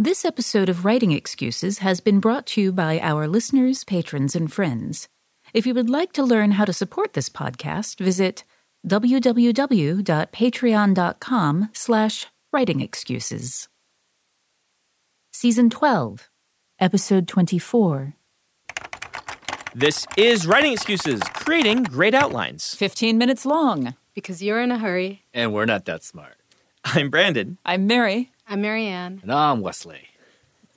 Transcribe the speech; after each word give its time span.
This 0.00 0.24
episode 0.24 0.68
of 0.70 0.86
Writing 0.86 1.12
Excuses 1.12 1.80
has 1.80 2.00
been 2.00 2.20
brought 2.20 2.46
to 2.46 2.62
you 2.62 2.72
by 2.72 2.98
our 3.00 3.28
listeners, 3.28 3.84
patrons, 3.84 4.34
and 4.34 4.50
friends. 4.50 5.10
If 5.52 5.66
you 5.66 5.74
would 5.74 5.90
like 5.90 6.14
to 6.14 6.24
learn 6.24 6.52
how 6.52 6.64
to 6.64 6.72
support 6.72 7.12
this 7.12 7.28
podcast, 7.28 7.98
visit 7.98 8.44
www.patreon.com 8.88 11.68
slash 11.74 12.26
writingexcuses. 12.54 13.68
Season 15.34 15.68
12, 15.68 16.30
Episode 16.78 17.28
24. 17.28 18.14
This 19.74 20.06
is 20.16 20.46
Writing 20.46 20.72
Excuses, 20.72 21.20
creating 21.34 21.82
great 21.82 22.14
outlines. 22.14 22.74
15 22.74 23.18
minutes 23.18 23.44
long. 23.44 23.94
Because 24.14 24.42
you're 24.42 24.62
in 24.62 24.72
a 24.72 24.78
hurry. 24.78 25.26
And 25.34 25.52
we're 25.52 25.66
not 25.66 25.84
that 25.84 26.02
smart. 26.02 26.38
I'm 26.86 27.10
Brandon. 27.10 27.58
I'm 27.66 27.86
Mary. 27.86 28.32
I'm 28.50 28.62
Mary 28.62 28.86
Anne. 28.86 29.20
And 29.22 29.32
I'm 29.32 29.60
Wesley. 29.60 30.08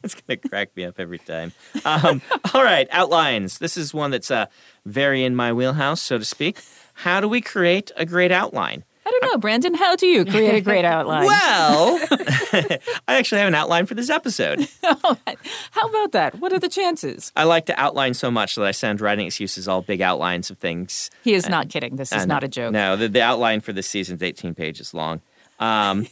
It's 0.03 0.13
going 0.13 0.39
to 0.39 0.47
crack 0.47 0.75
me 0.78 0.85
up 0.85 1.00
every 1.00 1.17
time. 1.17 1.53
Um, 1.85 2.22
all 2.53 2.63
right, 2.63 2.88
outlines. 2.91 3.57
This 3.57 3.78
is 3.78 3.95
one 3.95 4.11
that's 4.11 4.29
uh, 4.29 4.45
very 4.85 5.23
in 5.23 5.35
my 5.35 5.51
wheelhouse, 5.53 6.00
so 6.00 6.19
to 6.19 6.25
speak. 6.25 6.59
How 6.94 7.19
do 7.19 7.28
we 7.28 7.41
create 7.41 7.91
a 7.97 8.06
great 8.06 8.31
outline? 8.31 8.83
I 9.07 9.09
don't 9.09 9.23
know, 9.31 9.38
Brandon. 9.39 9.73
How 9.73 9.95
do 9.95 10.06
you 10.06 10.23
create 10.23 10.53
a 10.53 10.62
great 10.62 10.85
outline? 10.95 11.25
Well, 11.25 12.00
I 12.12 12.79
actually 13.07 13.39
have 13.39 13.47
an 13.47 13.56
outline 13.56 13.88
for 13.88 13.95
this 13.95 14.12
episode. 14.12 14.67
How 14.83 15.88
about 15.89 16.12
that? 16.12 16.35
What 16.39 16.53
are 16.53 16.59
the 16.59 16.69
chances? 16.69 17.31
I 17.35 17.45
like 17.45 17.66
to 17.66 17.79
outline 17.81 18.13
so 18.13 18.29
much 18.29 18.53
that 18.53 18.66
I 18.66 18.72
send 18.72 19.01
writing 19.01 19.25
excuses 19.25 19.67
all 19.67 19.81
big 19.81 20.00
outlines 20.00 20.51
of 20.51 20.59
things. 20.59 21.09
He 21.23 21.33
is 21.33 21.50
not 21.50 21.69
kidding. 21.69 21.95
This 21.95 22.12
is 22.12 22.22
Uh, 22.22 22.25
not 22.25 22.44
a 22.44 22.47
joke. 22.47 22.72
No, 22.72 22.95
the, 22.95 23.09
the 23.09 23.22
outline 23.23 23.62
for 23.62 23.73
this 23.73 23.88
season 23.88 24.17
is 24.17 24.22
18 24.22 24.53
pages 24.53 24.94
long. 24.94 25.22
Um, 25.59 26.07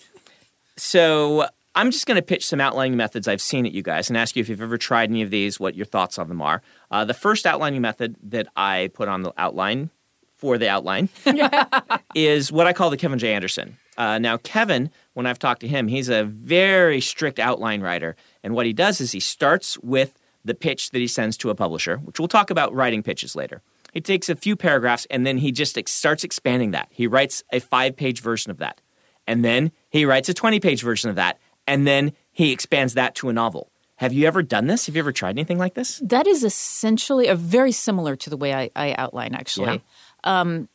so 0.81 1.45
I'm 1.75 1.91
just 1.91 2.07
going 2.07 2.15
to 2.15 2.23
pitch 2.23 2.47
some 2.47 2.59
outlining 2.59 2.97
methods 2.97 3.27
I've 3.27 3.39
seen 3.39 3.67
at 3.67 3.71
you 3.71 3.83
guys 3.83 4.09
and 4.09 4.17
ask 4.17 4.35
you 4.35 4.41
if 4.41 4.49
you've 4.49 4.63
ever 4.63 4.79
tried 4.79 5.11
any 5.11 5.21
of 5.21 5.29
these, 5.29 5.59
what 5.59 5.75
your 5.75 5.85
thoughts 5.85 6.17
on 6.17 6.27
them 6.27 6.41
are. 6.41 6.63
Uh, 6.89 7.05
the 7.05 7.13
first 7.13 7.45
outlining 7.45 7.81
method 7.81 8.15
that 8.23 8.47
I 8.55 8.89
put 8.95 9.07
on 9.07 9.21
the 9.21 9.31
outline 9.37 9.91
for 10.37 10.57
the 10.57 10.67
outline 10.67 11.09
is 12.15 12.51
what 12.51 12.65
I 12.65 12.73
call 12.73 12.89
the 12.89 12.97
Kevin 12.97 13.19
J. 13.19 13.31
Anderson. 13.31 13.77
Uh, 13.95 14.17
now, 14.17 14.37
Kevin, 14.37 14.89
when 15.13 15.27
I've 15.27 15.37
talked 15.37 15.61
to 15.61 15.67
him, 15.67 15.87
he's 15.87 16.09
a 16.09 16.23
very 16.23 16.99
strict 16.99 17.37
outline 17.37 17.81
writer. 17.81 18.15
And 18.43 18.55
what 18.55 18.65
he 18.65 18.73
does 18.73 18.99
is 18.99 19.11
he 19.11 19.19
starts 19.19 19.77
with 19.79 20.17
the 20.43 20.55
pitch 20.55 20.89
that 20.89 20.99
he 20.99 21.07
sends 21.07 21.37
to 21.37 21.51
a 21.51 21.55
publisher, 21.55 21.97
which 21.97 22.17
we'll 22.17 22.27
talk 22.27 22.49
about 22.49 22.73
writing 22.73 23.03
pitches 23.03 23.35
later. 23.35 23.61
He 23.93 24.01
takes 24.01 24.29
a 24.29 24.35
few 24.35 24.55
paragraphs 24.55 25.05
and 25.11 25.27
then 25.27 25.37
he 25.37 25.51
just 25.51 25.77
ex- 25.77 25.91
starts 25.91 26.23
expanding 26.23 26.71
that. 26.71 26.87
He 26.89 27.05
writes 27.05 27.43
a 27.53 27.59
five 27.59 27.95
page 27.95 28.21
version 28.21 28.49
of 28.49 28.57
that. 28.57 28.81
And 29.27 29.45
then 29.45 29.71
he 29.91 30.05
writes 30.05 30.27
a 30.29 30.33
20 30.33 30.59
page 30.59 30.81
version 30.81 31.09
of 31.11 31.17
that. 31.17 31.37
And 31.67 31.85
then 31.85 32.13
he 32.31 32.51
expands 32.51 32.95
that 32.95 33.13
to 33.15 33.29
a 33.29 33.33
novel. 33.33 33.71
Have 33.97 34.13
you 34.13 34.25
ever 34.25 34.41
done 34.41 34.65
this? 34.65 34.87
Have 34.87 34.95
you 34.95 34.99
ever 34.99 35.11
tried 35.11 35.31
anything 35.37 35.59
like 35.59 35.75
this? 35.75 36.01
That 36.03 36.25
is 36.25 36.43
essentially 36.43 37.27
a 37.27 37.35
very 37.35 37.71
similar 37.71 38.15
to 38.15 38.31
the 38.31 38.37
way 38.37 38.51
I, 38.51 38.71
I 38.75 38.95
outline, 38.97 39.35
actually. 39.35 39.83
Um, 40.23 40.69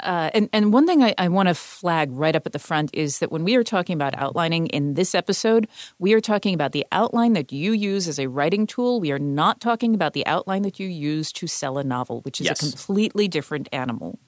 uh, 0.00 0.28
and, 0.34 0.50
and 0.52 0.70
one 0.70 0.86
thing 0.86 1.02
I, 1.02 1.14
I 1.16 1.28
want 1.28 1.48
to 1.48 1.54
flag 1.54 2.10
right 2.12 2.36
up 2.36 2.44
at 2.44 2.52
the 2.52 2.58
front 2.58 2.90
is 2.92 3.20
that 3.20 3.32
when 3.32 3.42
we 3.42 3.54
are 3.54 3.64
talking 3.64 3.94
about 3.94 4.14
outlining 4.18 4.66
in 4.66 4.94
this 4.94 5.14
episode, 5.14 5.66
we 5.98 6.12
are 6.12 6.20
talking 6.20 6.52
about 6.52 6.72
the 6.72 6.84
outline 6.92 7.32
that 7.32 7.52
you 7.52 7.72
use 7.72 8.06
as 8.06 8.18
a 8.18 8.26
writing 8.28 8.66
tool. 8.66 9.00
We 9.00 9.12
are 9.12 9.18
not 9.18 9.58
talking 9.62 9.94
about 9.94 10.12
the 10.12 10.26
outline 10.26 10.60
that 10.62 10.78
you 10.78 10.88
use 10.88 11.32
to 11.32 11.46
sell 11.46 11.78
a 11.78 11.84
novel, 11.84 12.20
which 12.20 12.38
is 12.38 12.48
Yes. 12.48 12.62
a 12.62 12.70
completely 12.70 13.28
different 13.28 13.70
animal. 13.72 14.18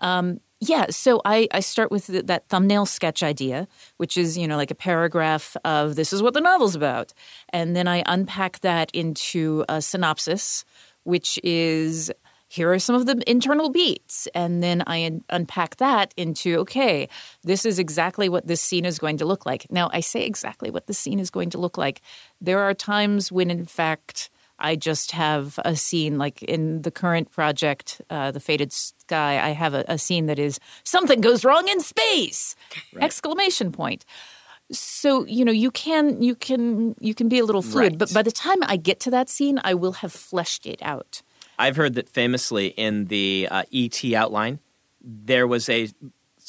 Um, 0.00 0.40
yeah, 0.68 0.86
so 0.90 1.20
I, 1.24 1.48
I 1.52 1.60
start 1.60 1.90
with 1.90 2.06
th- 2.06 2.26
that 2.26 2.48
thumbnail 2.48 2.86
sketch 2.86 3.22
idea, 3.22 3.68
which 3.96 4.16
is, 4.16 4.36
you 4.38 4.46
know, 4.48 4.56
like 4.56 4.70
a 4.70 4.74
paragraph 4.74 5.56
of 5.64 5.96
this 5.96 6.12
is 6.12 6.22
what 6.22 6.34
the 6.34 6.40
novel's 6.40 6.74
about. 6.74 7.12
And 7.50 7.74
then 7.74 7.88
I 7.88 8.02
unpack 8.06 8.60
that 8.60 8.90
into 8.92 9.64
a 9.68 9.80
synopsis, 9.80 10.64
which 11.04 11.38
is 11.42 12.10
here 12.48 12.72
are 12.72 12.78
some 12.78 12.94
of 12.94 13.06
the 13.06 13.20
internal 13.28 13.68
beats. 13.68 14.28
And 14.34 14.62
then 14.62 14.82
I 14.86 15.04
un- 15.06 15.24
unpack 15.30 15.76
that 15.76 16.14
into 16.16 16.58
okay, 16.60 17.08
this 17.42 17.64
is 17.64 17.78
exactly 17.78 18.28
what 18.28 18.46
this 18.46 18.60
scene 18.60 18.84
is 18.84 18.98
going 18.98 19.16
to 19.18 19.24
look 19.24 19.44
like. 19.44 19.66
Now, 19.70 19.90
I 19.92 20.00
say 20.00 20.24
exactly 20.24 20.70
what 20.70 20.86
the 20.86 20.94
scene 20.94 21.18
is 21.18 21.30
going 21.30 21.50
to 21.50 21.58
look 21.58 21.76
like. 21.76 22.00
There 22.40 22.60
are 22.60 22.74
times 22.74 23.32
when, 23.32 23.50
in 23.50 23.66
fact, 23.66 24.30
I 24.70 24.76
just 24.76 25.10
have 25.12 25.58
a 25.64 25.76
scene 25.76 26.16
like 26.24 26.42
in 26.42 26.82
the 26.82 26.90
current 26.90 27.30
project, 27.30 28.00
uh, 28.08 28.30
The 28.30 28.40
Fated 28.40 28.72
Sky. 28.72 29.32
I 29.48 29.50
have 29.50 29.74
a, 29.74 29.84
a 29.88 29.98
scene 29.98 30.26
that 30.26 30.38
is 30.38 30.58
something 30.84 31.20
goes 31.20 31.44
wrong 31.44 31.68
in 31.68 31.80
space! 31.80 32.56
Exclamation 33.00 33.70
point. 33.72 34.04
So 34.72 35.26
you 35.26 35.44
know 35.44 35.52
you 35.52 35.70
can 35.70 36.22
you 36.22 36.34
can 36.34 36.94
you 37.08 37.14
can 37.14 37.28
be 37.28 37.38
a 37.38 37.44
little 37.44 37.62
fluid, 37.62 37.92
Right. 37.92 37.98
but 37.98 38.14
by 38.14 38.22
the 38.22 38.32
time 38.32 38.58
I 38.62 38.76
get 38.78 38.98
to 39.00 39.10
that 39.10 39.28
scene, 39.28 39.60
I 39.70 39.74
will 39.74 39.92
have 40.02 40.12
fleshed 40.12 40.64
it 40.66 40.80
out. 40.82 41.22
I've 41.58 41.76
heard 41.76 41.94
that 41.94 42.08
famously 42.08 42.68
in 42.68 43.04
the 43.06 43.46
uh, 43.50 43.62
ET 43.72 44.02
outline, 44.14 44.58
there 45.02 45.46
was 45.46 45.68
a 45.68 45.88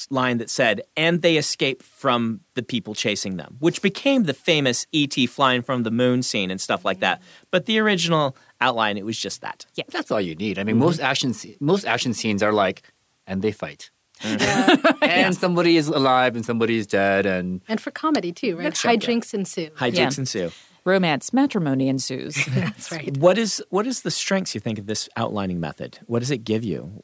line 0.09 0.37
that 0.37 0.49
said, 0.49 0.81
and 0.95 1.21
they 1.21 1.37
escape 1.37 1.81
from 1.81 2.41
the 2.53 2.63
people 2.63 2.93
chasing 2.93 3.37
them, 3.37 3.57
which 3.59 3.81
became 3.81 4.23
the 4.23 4.33
famous 4.33 4.85
ET 4.93 5.13
flying 5.29 5.61
from 5.61 5.83
the 5.83 5.91
moon 5.91 6.21
scene 6.21 6.51
and 6.51 6.59
stuff 6.59 6.85
like 6.85 6.99
that. 6.99 7.21
But 7.51 7.65
the 7.65 7.79
original 7.79 8.35
outline, 8.61 8.97
it 8.97 9.05
was 9.05 9.17
just 9.17 9.41
that. 9.41 9.65
Yeah, 9.75 9.85
That's 9.89 10.11
all 10.11 10.21
you 10.21 10.35
need. 10.35 10.59
I 10.59 10.63
mean, 10.63 10.75
mm-hmm. 10.75 10.85
most 10.85 10.99
action 10.99 11.33
most 11.59 11.85
action 11.85 12.13
scenes 12.13 12.43
are 12.43 12.53
like, 12.53 12.83
and 13.27 13.41
they 13.41 13.51
fight. 13.51 13.91
Mm-hmm. 14.21 14.97
and 15.03 15.35
somebody 15.35 15.77
is 15.77 15.87
alive 15.87 16.35
and 16.35 16.45
somebody 16.45 16.77
is 16.77 16.87
dead, 16.87 17.25
and 17.25 17.61
And 17.67 17.81
for 17.81 17.91
comedy 17.91 18.31
too, 18.31 18.57
right? 18.57 18.73
Hijinks 18.73 19.33
ensue. 19.33 19.69
Hijinks 19.71 19.95
Yeah. 19.95 20.21
ensue. 20.21 20.51
Romance, 20.85 21.33
matrimony 21.33 21.89
ensues. 21.89 22.35
That's 22.49 22.91
right. 22.91 23.17
What 23.17 23.37
is 23.37 23.63
what 23.69 23.87
is 23.87 24.03
the 24.03 24.11
strengths 24.11 24.53
you 24.53 24.61
think 24.61 24.77
of 24.77 24.85
this 24.85 25.09
outlining 25.17 25.59
method? 25.59 25.99
What 26.05 26.19
does 26.19 26.31
it 26.31 26.39
give 26.39 26.63
you? 26.63 27.03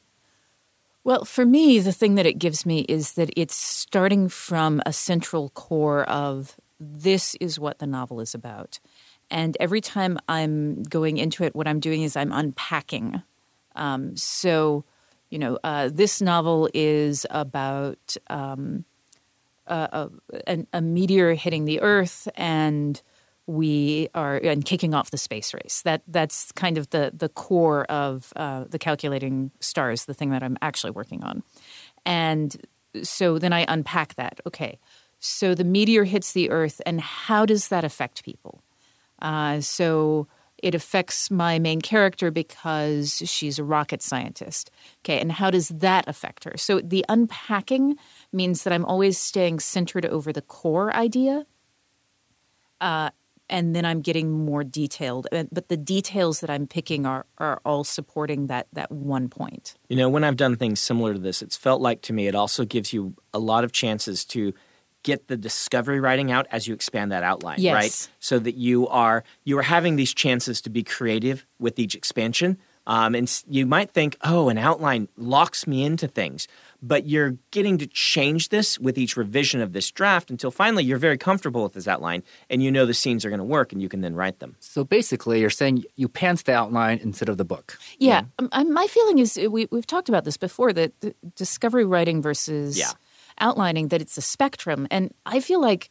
Well, 1.03 1.25
for 1.25 1.45
me, 1.45 1.80
the 1.80 1.92
thing 1.92 2.15
that 2.15 2.27
it 2.27 2.38
gives 2.38 2.65
me 2.65 2.81
is 2.81 3.13
that 3.13 3.31
it's 3.36 3.56
starting 3.56 4.30
from 4.30 4.81
a 4.86 4.94
central 4.94 5.50
core 5.50 6.03
of 6.03 6.57
this 6.80 7.36
is 7.36 7.59
what 7.59 7.80
the 7.80 7.88
novel 7.88 8.19
is 8.19 8.36
about. 8.36 8.80
And 9.31 9.57
every 9.59 9.81
time 9.81 10.19
I'm 10.27 10.83
going 10.83 11.18
into 11.18 11.44
it, 11.44 11.56
what 11.56 11.68
I'm 11.68 11.80
doing 11.80 12.03
is 12.03 12.15
I'm 12.15 12.31
unpacking. 12.31 13.24
Um, 13.75 14.15
so, 14.15 14.83
you 15.30 15.39
know, 15.39 15.57
uh, 15.63 15.89
this 15.92 16.21
novel 16.21 16.69
is 16.74 17.25
about 17.31 18.15
um, 18.30 18.86
a, 19.65 20.09
a, 20.48 20.59
a 20.74 20.81
meteor 20.81 21.33
hitting 21.33 21.65
the 21.65 21.81
Earth 21.81 22.27
and 22.36 23.01
we 23.51 24.07
are 24.15 24.38
and 24.38 24.63
kicking 24.63 24.94
off 24.94 25.12
the 25.12 25.18
space 25.18 25.53
race. 25.53 25.81
That 25.83 26.01
that's 26.07 26.51
kind 26.53 26.77
of 26.77 26.89
the 26.92 27.12
the 27.13 27.30
core 27.30 27.83
of 27.86 28.31
uh, 28.36 28.65
the 28.69 28.80
calculating 28.80 29.51
stars, 29.59 30.06
the 30.06 30.13
thing 30.13 30.31
that 30.31 30.42
I'm 30.42 30.57
actually 30.62 30.92
working 30.92 31.24
on. 31.24 31.44
And 32.06 32.56
so 33.03 33.38
then 33.38 33.53
I 33.53 33.65
unpack 33.68 34.15
that. 34.15 34.39
Okay, 34.48 34.80
so 35.19 35.53
the 35.53 35.63
meteor 35.63 36.06
hits 36.06 36.31
the 36.31 36.50
Earth, 36.50 36.81
and 36.86 37.01
how 37.01 37.45
does 37.45 37.68
that 37.68 37.83
affect 37.83 38.24
people? 38.24 38.63
Uh, 39.21 39.62
so 39.62 40.27
it 40.57 40.75
affects 40.75 41.30
my 41.30 41.59
main 41.59 41.81
character 41.81 42.31
because 42.31 43.21
she's 43.25 43.59
a 43.59 43.63
rocket 43.63 44.01
scientist. 44.01 44.71
Okay, 45.03 45.19
and 45.19 45.31
how 45.31 45.51
does 45.51 45.69
that 45.69 46.07
affect 46.07 46.45
her? 46.45 46.56
So 46.56 46.80
the 46.80 47.03
unpacking 47.09 47.98
means 48.31 48.63
that 48.63 48.74
I'm 48.74 48.86
always 48.86 49.18
staying 49.18 49.59
centered 49.59 50.06
over 50.06 50.31
the 50.31 50.42
core 50.42 50.95
idea. 50.95 51.45
Uh, 52.80 53.12
and 53.51 53.75
then 53.75 53.86
I'm 53.86 54.01
getting 54.01 54.31
more 54.31 54.63
detailed, 54.63 55.27
but 55.31 55.68
the 55.69 55.77
details 55.77 56.39
that 56.39 56.50
I'm 56.50 56.65
picking 56.65 57.06
are, 57.06 57.25
are 57.38 57.62
all 57.65 57.83
supporting 57.83 58.48
that 58.48 58.68
that 58.74 58.92
one 58.92 59.30
point. 59.30 59.75
You 59.89 59.98
know, 59.98 60.09
when 60.09 60.24
I've 60.24 60.38
done 60.38 60.56
things 60.56 60.80
similar 60.80 61.13
to 61.13 61.19
this, 61.19 61.42
it's 61.42 61.57
felt 61.57 61.81
like 61.81 62.01
to 62.03 62.13
me 62.13 62.27
it 62.27 62.36
also 62.36 62.65
gives 62.65 62.94
you 62.94 63.13
a 63.33 63.39
lot 63.39 63.63
of 63.63 63.71
chances 63.71 64.25
to 64.25 64.53
get 65.03 65.27
the 65.27 65.38
discovery 65.38 66.00
writing 66.00 66.31
out 66.31 66.45
as 66.51 66.68
you 66.68 66.74
expand 66.74 67.12
that 67.12 67.24
outline, 67.24 67.57
Yes. 67.59 67.74
right? 67.74 68.09
So 68.19 68.39
that 68.39 68.56
you 68.56 68.88
are 68.88 69.24
you 69.44 69.57
are 69.59 69.63
having 69.63 69.95
these 69.98 70.13
chances 70.13 70.62
to 70.62 70.69
be 70.69 70.83
creative 70.83 71.45
with 71.59 71.77
each 71.80 71.95
expansion. 71.95 72.57
Um, 72.88 73.13
and 73.13 73.44
you 73.48 73.68
might 73.68 73.92
think, 73.92 74.18
oh, 74.24 74.50
an 74.50 74.57
outline 74.57 75.07
locks 75.15 75.68
me 75.68 75.83
into 75.83 76.07
things, 76.07 76.48
but 76.81 77.07
you're 77.07 77.36
getting 77.51 77.78
to 77.78 77.88
change 77.88 78.50
this 78.50 78.80
with 78.80 78.98
each 78.98 79.16
revision 79.16 79.62
of 79.62 79.74
this 79.74 79.92
draft 79.92 80.31
until 80.31 80.51
finally 80.51 80.83
you're 80.83 80.98
very 80.98 81.18
comfortable 81.18 81.63
with 81.63 81.74
this 81.74 81.88
outline 81.88 82.24
and 82.50 82.63
you 82.63 82.72
know 82.72 82.86
the 82.86 82.94
scenes 82.94 83.24
are 83.24 83.30
going 83.30 83.38
to 83.39 83.44
work 83.44 83.72
and 83.72 83.81
you 83.81 83.89
can 83.89 84.01
then 84.01 84.16
write 84.16 84.39
them. 84.39 84.56
so 84.60 84.83
basically, 84.83 85.39
you're 85.42 85.50
saying 85.50 85.83
you 85.95 86.07
pants 86.07 86.44
the 86.44 86.54
outline 86.54 87.00
instead 87.04 87.30
of 87.30 87.38
the 87.38 87.45
book. 87.45 87.78
Yeah, 88.00 88.24
um, 88.39 88.50
um, 88.51 88.74
my 88.74 88.88
feeling 88.88 89.19
is 89.19 89.38
uh, 89.38 89.50
we, 89.50 89.68
we've 89.72 89.88
talked 89.88 90.10
about 90.10 90.24
this 90.25 90.38
before 90.38 90.74
that 90.74 90.92
discovery 91.36 91.86
writing 91.86 92.22
versus 92.22 92.78
Yeah. 92.78 92.92
outlining 93.39 93.89
that 93.89 94.01
it's 94.01 94.18
a 94.18 94.22
spectrum, 94.22 94.88
and 94.92 95.13
I 95.25 95.39
feel 95.39 95.62
like 95.62 95.89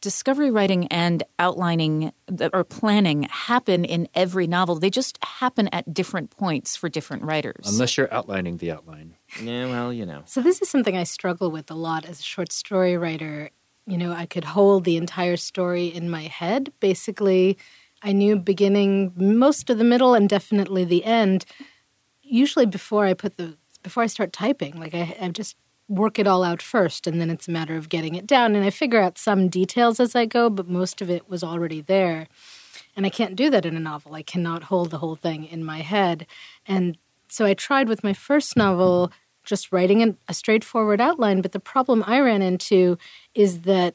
discovery 0.00 0.50
writing 0.50 0.86
and 0.88 1.22
outlining 1.38 2.12
th- 2.36 2.50
or 2.52 2.64
planning 2.64 3.24
happen 3.24 3.84
in 3.84 4.08
every 4.14 4.46
novel. 4.46 4.76
They 4.76 4.90
just 4.90 5.18
happen 5.22 5.68
at 5.72 5.92
different 5.92 6.30
points 6.30 6.76
for 6.76 6.88
different 6.88 7.24
writers. 7.24 7.66
Unless 7.66 7.96
you're 7.96 8.12
outlining 8.12 8.58
the 8.58 8.70
outline. 8.70 9.16
Yeah, 9.42 9.66
well, 9.66 9.92
you 9.92 10.06
know. 10.06 10.22
So 10.26 10.40
this 10.40 10.62
is 10.62 10.68
something 10.68 10.96
I 10.96 11.04
struggle 11.04 11.50
with 11.50 11.70
a 11.70 11.74
lot 11.74 12.04
as 12.04 12.20
a 12.20 12.22
short 12.22 12.52
story 12.52 12.96
writer. 12.96 13.50
You 13.86 13.98
know, 13.98 14.12
I 14.12 14.26
could 14.26 14.44
hold 14.44 14.84
the 14.84 14.96
entire 14.96 15.36
story 15.36 15.86
in 15.86 16.10
my 16.10 16.22
head. 16.22 16.72
Basically, 16.80 17.56
I 18.02 18.12
knew 18.12 18.36
beginning, 18.36 19.12
most 19.16 19.70
of 19.70 19.78
the 19.78 19.84
middle, 19.84 20.14
and 20.14 20.28
definitely 20.28 20.84
the 20.84 21.04
end. 21.04 21.44
Usually 22.22 22.66
before 22.66 23.06
I 23.06 23.14
put 23.14 23.36
the 23.36 23.56
before 23.82 24.02
I 24.02 24.06
start 24.06 24.32
typing, 24.32 24.78
like 24.80 24.94
I, 24.94 25.16
I 25.20 25.28
just 25.28 25.56
work 25.88 26.18
it 26.18 26.26
all 26.26 26.42
out 26.42 26.62
first, 26.62 27.06
and 27.06 27.20
then 27.20 27.30
it's 27.30 27.48
a 27.48 27.52
matter 27.52 27.76
of 27.76 27.88
getting 27.88 28.14
it 28.14 28.26
down. 28.26 28.56
And 28.56 28.64
I 28.64 28.70
figure 28.70 29.00
out 29.00 29.18
some 29.18 29.48
details 29.48 30.00
as 30.00 30.14
I 30.14 30.26
go, 30.26 30.50
but 30.50 30.68
most 30.68 31.00
of 31.00 31.10
it 31.10 31.28
was 31.28 31.44
already 31.44 31.80
there. 31.80 32.28
And 32.96 33.04
I 33.04 33.10
can't 33.10 33.36
do 33.36 33.50
that 33.50 33.66
in 33.66 33.76
a 33.76 33.80
novel. 33.80 34.14
I 34.14 34.22
cannot 34.22 34.64
hold 34.64 34.90
the 34.90 34.98
whole 34.98 35.16
thing 35.16 35.44
in 35.44 35.64
my 35.64 35.80
head. 35.80 36.26
And 36.66 36.96
so 37.28 37.44
I 37.44 37.54
tried 37.54 37.88
with 37.88 38.02
my 38.02 38.12
first 38.14 38.56
novel 38.56 39.12
just 39.44 39.70
writing 39.70 40.02
an, 40.02 40.16
a 40.28 40.34
straightforward 40.34 41.00
outline. 41.00 41.40
But 41.40 41.52
the 41.52 41.60
problem 41.60 42.02
I 42.06 42.20
ran 42.20 42.42
into 42.42 42.98
is 43.34 43.62
that 43.62 43.94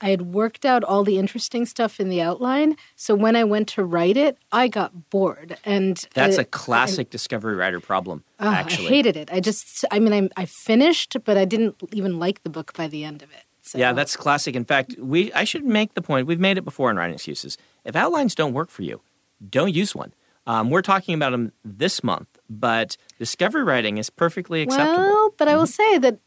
I 0.00 0.10
had 0.10 0.32
worked 0.32 0.64
out 0.64 0.82
all 0.82 1.04
the 1.04 1.18
interesting 1.18 1.66
stuff 1.66 2.00
in 2.00 2.08
the 2.08 2.22
outline. 2.22 2.76
So 2.96 3.14
when 3.14 3.36
I 3.36 3.44
went 3.44 3.68
to 3.70 3.84
write 3.84 4.16
it, 4.16 4.38
I 4.50 4.68
got 4.68 5.10
bored. 5.10 5.58
And 5.64 6.06
That's 6.14 6.38
uh, 6.38 6.42
a 6.42 6.44
classic 6.44 7.10
discovery 7.10 7.54
writer 7.54 7.80
problem, 7.80 8.24
oh, 8.38 8.48
actually. 8.48 8.86
I 8.86 8.90
hated 8.90 9.16
it. 9.16 9.30
I 9.32 9.40
just, 9.40 9.84
I 9.90 9.98
mean, 9.98 10.30
I, 10.36 10.42
I 10.42 10.46
finished, 10.46 11.16
but 11.24 11.36
I 11.36 11.44
didn't 11.44 11.76
even 11.92 12.18
like 12.18 12.42
the 12.42 12.50
book 12.50 12.72
by 12.74 12.88
the 12.88 13.04
end 13.04 13.22
of 13.22 13.30
it. 13.30 13.44
So. 13.62 13.78
Yeah, 13.78 13.92
that's 13.92 14.16
classic. 14.16 14.56
In 14.56 14.64
fact, 14.64 14.96
we 14.98 15.32
I 15.32 15.44
should 15.44 15.64
make 15.64 15.94
the 15.94 16.02
point. 16.02 16.26
We've 16.26 16.40
made 16.40 16.58
it 16.58 16.64
before 16.64 16.90
in 16.90 16.96
writing 16.96 17.14
excuses. 17.14 17.56
If 17.84 17.94
outlines 17.94 18.34
don't 18.34 18.52
work 18.52 18.70
for 18.70 18.82
you, 18.82 19.00
don't 19.48 19.72
use 19.72 19.94
one. 19.94 20.12
Um, 20.46 20.70
we're 20.70 20.82
talking 20.82 21.14
about 21.14 21.30
them 21.30 21.52
this 21.64 22.02
month, 22.02 22.26
but 22.48 22.96
discovery 23.18 23.62
writing 23.62 23.98
is 23.98 24.10
perfectly 24.10 24.62
acceptable. 24.62 25.04
Well, 25.04 25.34
but 25.36 25.46
I 25.46 25.56
will 25.56 25.66
say 25.66 25.98
that 25.98 26.14
uh, 26.14 26.18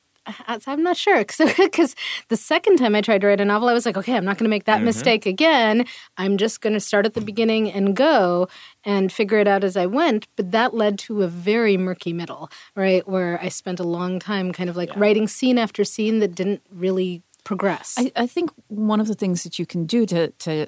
I'm 0.67 0.83
not 0.83 0.95
sure 0.97 1.19
because 1.19 1.95
the 2.29 2.37
second 2.37 2.77
time 2.77 2.95
I 2.95 3.01
tried 3.01 3.21
to 3.21 3.27
write 3.27 3.41
a 3.41 3.45
novel, 3.45 3.67
I 3.67 3.73
was 3.73 3.85
like, 3.85 3.97
okay, 3.97 4.15
I'm 4.15 4.25
not 4.25 4.37
going 4.37 4.45
to 4.45 4.49
make 4.49 4.65
that 4.65 4.81
mistake 4.81 5.25
again. 5.25 5.85
I'm 6.17 6.37
just 6.37 6.61
going 6.61 6.73
to 6.73 6.79
start 6.79 7.05
at 7.05 7.13
the 7.13 7.21
beginning 7.21 7.71
and 7.71 7.95
go 7.95 8.47
and 8.83 9.11
figure 9.11 9.39
it 9.39 9.47
out 9.47 9.63
as 9.63 9.75
I 9.75 9.85
went. 9.85 10.27
But 10.35 10.51
that 10.51 10.73
led 10.73 10.97
to 10.99 11.23
a 11.23 11.27
very 11.27 11.77
murky 11.77 12.13
middle, 12.13 12.49
right? 12.75 13.07
Where 13.07 13.39
I 13.41 13.49
spent 13.49 13.79
a 13.79 13.83
long 13.83 14.19
time 14.19 14.53
kind 14.53 14.69
of 14.69 14.77
like 14.77 14.95
writing 14.95 15.27
scene 15.27 15.57
after 15.57 15.83
scene 15.83 16.19
that 16.19 16.35
didn't 16.35 16.61
really 16.71 17.21
progress. 17.43 17.95
I, 17.97 18.11
I 18.15 18.27
think 18.27 18.51
one 18.67 18.99
of 18.99 19.07
the 19.07 19.15
things 19.15 19.43
that 19.43 19.59
you 19.59 19.65
can 19.65 19.85
do 19.85 20.05
to 20.05 20.29
to 20.31 20.67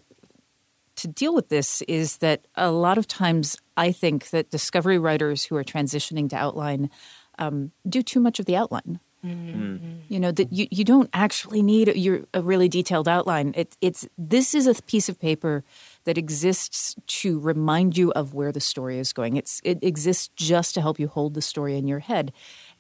to 0.98 1.08
deal 1.08 1.34
with 1.36 1.50
this 1.50 1.82
is 1.84 2.18
that 2.18 2.48
a 2.56 2.72
lot 2.72 2.98
of 2.98 3.06
times 3.06 3.58
I 3.76 3.92
think 3.92 4.30
that 4.30 4.50
discovery 4.50 4.98
writers 4.98 5.44
who 5.44 5.56
are 5.58 5.64
transitioning 5.64 6.30
to 6.30 6.38
outline 6.38 6.90
um, 7.38 7.72
do 7.88 8.02
too 8.02 8.22
much 8.22 8.40
of 8.40 8.46
the 8.46 8.56
outline. 8.56 9.00
Mm-hmm. 9.26 9.50
Mm. 9.50 9.80
Mm-hmm. 9.80 10.14
You 10.14 10.20
know 10.20 10.32
that 10.32 10.54
you, 10.54 10.68
you 10.70 10.84
don't 10.84 11.10
actually 11.14 11.62
need 11.62 11.90
a, 11.90 11.98
your, 11.98 12.22
a 12.34 12.42
really 12.42 12.70
detailed 12.70 13.08
outline. 13.08 13.54
It, 13.56 13.76
it's 13.82 14.08
this 14.18 14.54
is 14.54 14.68
a 14.68 14.82
piece 14.84 15.10
of 15.10 15.20
paper 15.20 15.64
that 16.04 16.18
exists 16.18 16.96
to 17.08 17.40
remind 17.40 17.98
you 17.98 18.12
of 18.14 18.34
where 18.34 18.52
the 18.52 18.60
story 18.60 19.00
is 19.00 19.14
going. 19.14 19.36
It's 19.36 19.62
it 19.64 19.84
exists 19.84 20.30
just 20.36 20.76
to 20.76 20.82
help 20.82 21.00
you 21.00 21.08
hold 21.08 21.34
the 21.34 21.42
story 21.42 21.78
in 21.78 21.88
your 21.88 22.00
head, 22.00 22.32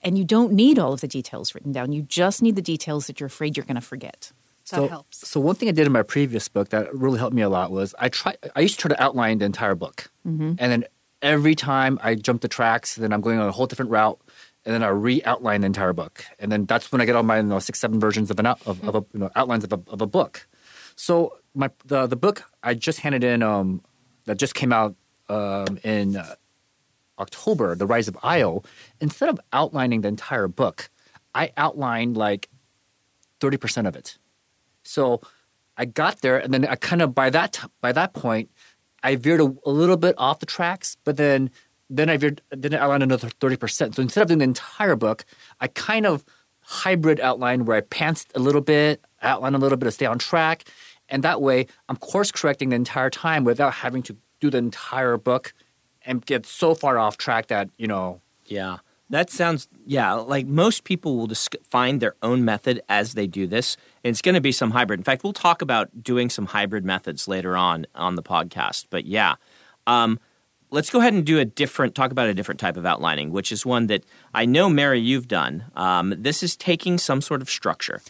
and 0.01 0.17
you 0.17 0.23
don't 0.23 0.53
need 0.53 0.77
all 0.77 0.93
of 0.93 1.01
the 1.01 1.07
details 1.07 1.55
written 1.55 1.71
down. 1.71 1.91
You 1.91 2.03
just 2.03 2.41
need 2.41 2.55
the 2.55 2.61
details 2.61 3.07
that 3.07 3.19
you're 3.19 3.27
afraid 3.27 3.57
you're 3.57 3.65
going 3.65 3.75
to 3.75 3.81
forget. 3.81 4.31
that 4.69 4.75
so, 4.75 4.87
helps. 4.87 5.27
So 5.27 5.39
one 5.39 5.55
thing 5.55 5.67
I 5.67 5.71
did 5.71 5.87
in 5.87 5.91
my 5.91 6.03
previous 6.03 6.47
book 6.47 6.69
that 6.69 6.93
really 6.93 7.19
helped 7.19 7.35
me 7.35 7.41
a 7.41 7.49
lot 7.49 7.71
was 7.71 7.95
I 7.97 8.09
try. 8.09 8.35
I 8.55 8.59
used 8.59 8.75
to 8.75 8.81
try 8.81 8.95
to 8.95 9.03
outline 9.03 9.39
the 9.39 9.45
entire 9.45 9.75
book, 9.75 10.11
mm-hmm. 10.25 10.53
and 10.59 10.71
then 10.71 10.85
every 11.21 11.55
time 11.55 11.99
I 12.03 12.15
jump 12.15 12.41
the 12.41 12.47
tracks, 12.47 12.95
then 12.95 13.11
I'm 13.11 13.21
going 13.21 13.39
on 13.39 13.47
a 13.47 13.51
whole 13.51 13.65
different 13.65 13.91
route, 13.91 14.19
and 14.65 14.73
then 14.73 14.83
I 14.83 14.87
re-outline 14.87 15.61
the 15.61 15.67
entire 15.67 15.93
book, 15.93 16.25
and 16.39 16.51
then 16.51 16.65
that's 16.65 16.91
when 16.91 17.01
I 17.01 17.05
get 17.05 17.15
all 17.15 17.23
my 17.23 17.37
you 17.37 17.43
know, 17.43 17.59
six, 17.59 17.79
seven 17.79 17.99
versions 17.99 18.31
of 18.31 18.39
an 18.39 18.47
out, 18.47 18.59
of, 18.65 18.83
of 18.87 18.95
a, 18.95 19.05
you 19.13 19.19
know, 19.19 19.29
outlines 19.35 19.63
of 19.63 19.71
a, 19.73 19.79
of 19.87 20.01
a 20.01 20.07
book. 20.07 20.47
So 20.95 21.37
my 21.53 21.69
the 21.85 22.07
the 22.07 22.15
book 22.15 22.43
I 22.63 22.73
just 22.73 22.99
handed 23.01 23.23
in 23.23 23.43
um, 23.43 23.81
that 24.25 24.37
just 24.37 24.55
came 24.55 24.73
out 24.73 24.95
um, 25.29 25.77
in 25.83 26.17
uh, 26.17 26.35
October, 27.19 27.75
The 27.75 27.85
Rise 27.85 28.07
of 28.07 28.17
Io. 28.23 28.63
Instead 28.99 29.29
of 29.29 29.39
outlining 29.53 30.01
the 30.01 30.07
entire 30.07 30.47
book, 30.47 30.89
I 31.35 31.51
outlined 31.57 32.17
like 32.17 32.49
thirty 33.39 33.57
percent 33.57 33.87
of 33.87 33.95
it. 33.95 34.17
So 34.83 35.21
I 35.77 35.85
got 35.85 36.21
there, 36.21 36.37
and 36.37 36.53
then 36.53 36.65
I 36.65 36.75
kind 36.75 37.01
of 37.01 37.13
by 37.13 37.29
that 37.29 37.59
by 37.81 37.91
that 37.91 38.13
point, 38.13 38.49
I 39.03 39.15
veered 39.15 39.41
a, 39.41 39.53
a 39.65 39.69
little 39.71 39.97
bit 39.97 40.15
off 40.17 40.39
the 40.39 40.45
tracks, 40.45 40.97
but 41.03 41.17
then 41.17 41.51
then 41.89 42.09
I 42.09 42.17
then 42.17 42.73
I 42.73 42.77
outlined 42.77 43.03
another 43.03 43.29
thirty 43.29 43.57
percent. 43.57 43.95
So 43.95 44.01
instead 44.01 44.21
of 44.21 44.27
doing 44.27 44.39
the 44.39 44.45
entire 44.45 44.95
book, 44.95 45.25
I 45.59 45.67
kind 45.67 46.05
of 46.05 46.23
hybrid 46.61 47.19
outline 47.19 47.65
where 47.65 47.77
I 47.77 47.81
pantsed 47.81 48.27
a 48.35 48.39
little 48.39 48.61
bit, 48.61 49.03
outline 49.21 49.53
a 49.53 49.59
little 49.59 49.77
bit 49.77 49.85
to 49.85 49.91
stay 49.91 50.05
on 50.05 50.17
track, 50.17 50.63
and 51.09 51.23
that 51.23 51.41
way 51.41 51.67
I'm 51.89 51.97
course 51.97 52.31
correcting 52.31 52.69
the 52.69 52.75
entire 52.75 53.09
time 53.09 53.43
without 53.43 53.73
having 53.73 54.03
to 54.03 54.17
do 54.39 54.49
the 54.49 54.57
entire 54.57 55.17
book 55.17 55.53
and 56.05 56.25
get 56.25 56.45
so 56.45 56.75
far 56.75 56.97
off 56.97 57.17
track 57.17 57.47
that 57.47 57.69
you 57.77 57.87
know 57.87 58.21
Yeah. 58.45 58.77
That 59.11 59.29
sounds, 59.29 59.67
yeah, 59.85 60.13
like 60.13 60.47
most 60.47 60.83
people 60.83 61.15
will 61.15 61.27
just 61.27 61.55
find 61.69 62.01
their 62.01 62.15
own 62.23 62.43
method 62.43 62.81
as 62.89 63.13
they 63.13 63.27
do 63.27 63.45
this. 63.45 63.77
And 64.03 64.09
it's 64.09 64.21
going 64.21 64.33
to 64.33 64.41
be 64.41 64.51
some 64.51 64.71
hybrid. 64.71 64.99
In 64.99 65.03
fact, 65.03 65.23
we'll 65.23 65.31
talk 65.31 65.61
about 65.61 66.03
doing 66.03 66.27
some 66.31 66.47
hybrid 66.47 66.83
methods 66.83 67.27
later 67.27 67.55
on 67.55 67.85
on 67.93 68.15
the 68.15 68.23
podcast. 68.23 68.87
But 68.89 69.05
yeah. 69.05 69.35
Um, 69.85 70.19
let's 70.71 70.89
go 70.89 70.99
ahead 70.99 71.13
and 71.13 71.25
do 71.25 71.39
a 71.39 71.45
different 71.45 71.95
talk 71.95 72.11
about 72.11 72.27
a 72.27 72.33
different 72.33 72.59
type 72.59 72.77
of 72.77 72.85
outlining, 72.85 73.31
which 73.31 73.51
is 73.51 73.65
one 73.65 73.87
that 73.87 74.03
I 74.33 74.45
know, 74.45 74.69
Mary, 74.69 74.99
you've 74.99 75.27
done. 75.27 75.65
Um, 75.75 76.13
this 76.17 76.43
is 76.43 76.55
taking 76.55 76.97
some 76.97 77.21
sort 77.21 77.41
of 77.41 77.49
structure 77.49 78.01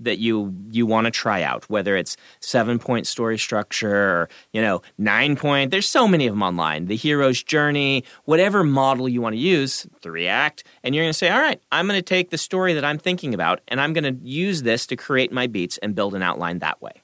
that 0.00 0.18
you 0.18 0.54
you 0.70 0.86
want 0.86 1.06
to 1.06 1.10
try 1.10 1.42
out, 1.42 1.68
whether 1.70 1.96
it's 1.96 2.16
seven 2.40 2.78
point 2.78 3.06
story 3.06 3.38
structure 3.38 3.94
or 3.94 4.28
you 4.52 4.60
know 4.60 4.82
nine 4.98 5.36
point. 5.36 5.70
There's 5.70 5.88
so 5.88 6.08
many 6.08 6.26
of 6.26 6.32
them 6.32 6.42
online. 6.42 6.86
The 6.86 6.96
hero's 6.96 7.42
journey, 7.42 8.04
whatever 8.24 8.64
model 8.64 9.08
you 9.08 9.20
want 9.20 9.34
to 9.34 9.40
use, 9.40 9.86
three 10.00 10.26
act, 10.26 10.64
and 10.82 10.94
you're 10.94 11.04
going 11.04 11.12
to 11.12 11.18
say, 11.18 11.30
all 11.30 11.40
right, 11.40 11.60
I'm 11.70 11.86
going 11.86 11.98
to 11.98 12.02
take 12.02 12.30
the 12.30 12.38
story 12.38 12.74
that 12.74 12.84
I'm 12.84 12.98
thinking 12.98 13.34
about, 13.34 13.60
and 13.68 13.80
I'm 13.80 13.92
going 13.92 14.04
to 14.04 14.24
use 14.24 14.62
this 14.62 14.86
to 14.86 14.96
create 14.96 15.32
my 15.32 15.46
beats 15.46 15.78
and 15.78 15.94
build 15.94 16.14
an 16.14 16.22
outline 16.22 16.58
that 16.60 16.82
way. 16.82 17.02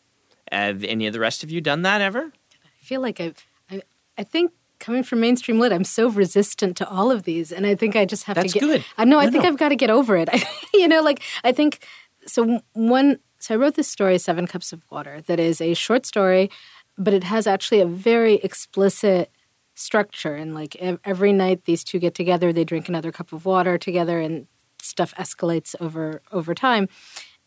Have 0.50 0.83
any 0.83 1.07
of 1.07 1.12
the 1.12 1.21
rest 1.21 1.45
of 1.45 1.50
you 1.50 1.61
done 1.61 1.83
that 1.83 2.00
ever? 2.00 2.33
I 2.64 2.85
feel 2.85 3.00
like 3.00 3.21
I've, 3.21 3.47
I, 3.71 3.83
I 4.19 4.25
think 4.25 4.50
coming 4.81 5.03
from 5.03 5.21
mainstream 5.21 5.59
lit, 5.61 5.73
I'm 5.73 5.85
so 5.85 6.09
resistant 6.09 6.77
to 6.79 6.89
all 6.89 7.11
of 7.11 7.23
these, 7.23 7.53
and 7.53 7.67
I 7.67 7.75
think 7.75 7.95
I 7.95 8.05
just 8.05 8.25
have 8.25 8.37
That's 8.37 8.53
to 8.55 8.59
get. 8.59 8.67
good. 8.67 8.81
Uh, 8.81 8.85
I 8.99 9.05
know. 9.05 9.19
I 9.19 9.31
think 9.31 9.45
no. 9.45 9.51
I've 9.51 9.59
got 9.59 9.69
to 9.69 9.77
get 9.77 9.91
over 9.91 10.17
it. 10.17 10.29
you 10.75 10.89
know, 10.89 11.03
like 11.03 11.23
I 11.45 11.53
think 11.53 11.87
so. 12.27 12.61
One. 12.73 13.19
So 13.39 13.55
I 13.55 13.57
wrote 13.57 13.75
this 13.75 13.89
story, 13.89 14.19
Seven 14.19 14.47
Cups 14.47 14.73
of 14.73 14.83
Water, 14.91 15.23
that 15.23 15.41
is 15.41 15.63
a 15.63 15.73
short 15.73 16.05
story, 16.05 16.51
but 16.99 17.15
it 17.15 17.25
has 17.25 17.47
actually 17.47 17.81
a 17.81 17.87
very 17.87 18.35
explicit 18.35 19.31
structure. 19.75 20.35
And 20.35 20.55
like 20.55 20.77
ev- 20.77 21.01
every 21.05 21.33
night, 21.33 21.65
these 21.65 21.83
two 21.83 21.99
get 21.99 22.15
together, 22.15 22.53
they 22.53 22.65
drink 22.65 22.87
another 22.89 23.11
cup 23.13 23.33
of 23.33 23.47
water 23.47 23.79
together, 23.79 24.21
and 24.21 24.47
stuff 24.83 25.15
escalates 25.17 25.75
over 25.81 26.23
over 26.33 26.55
time. 26.55 26.89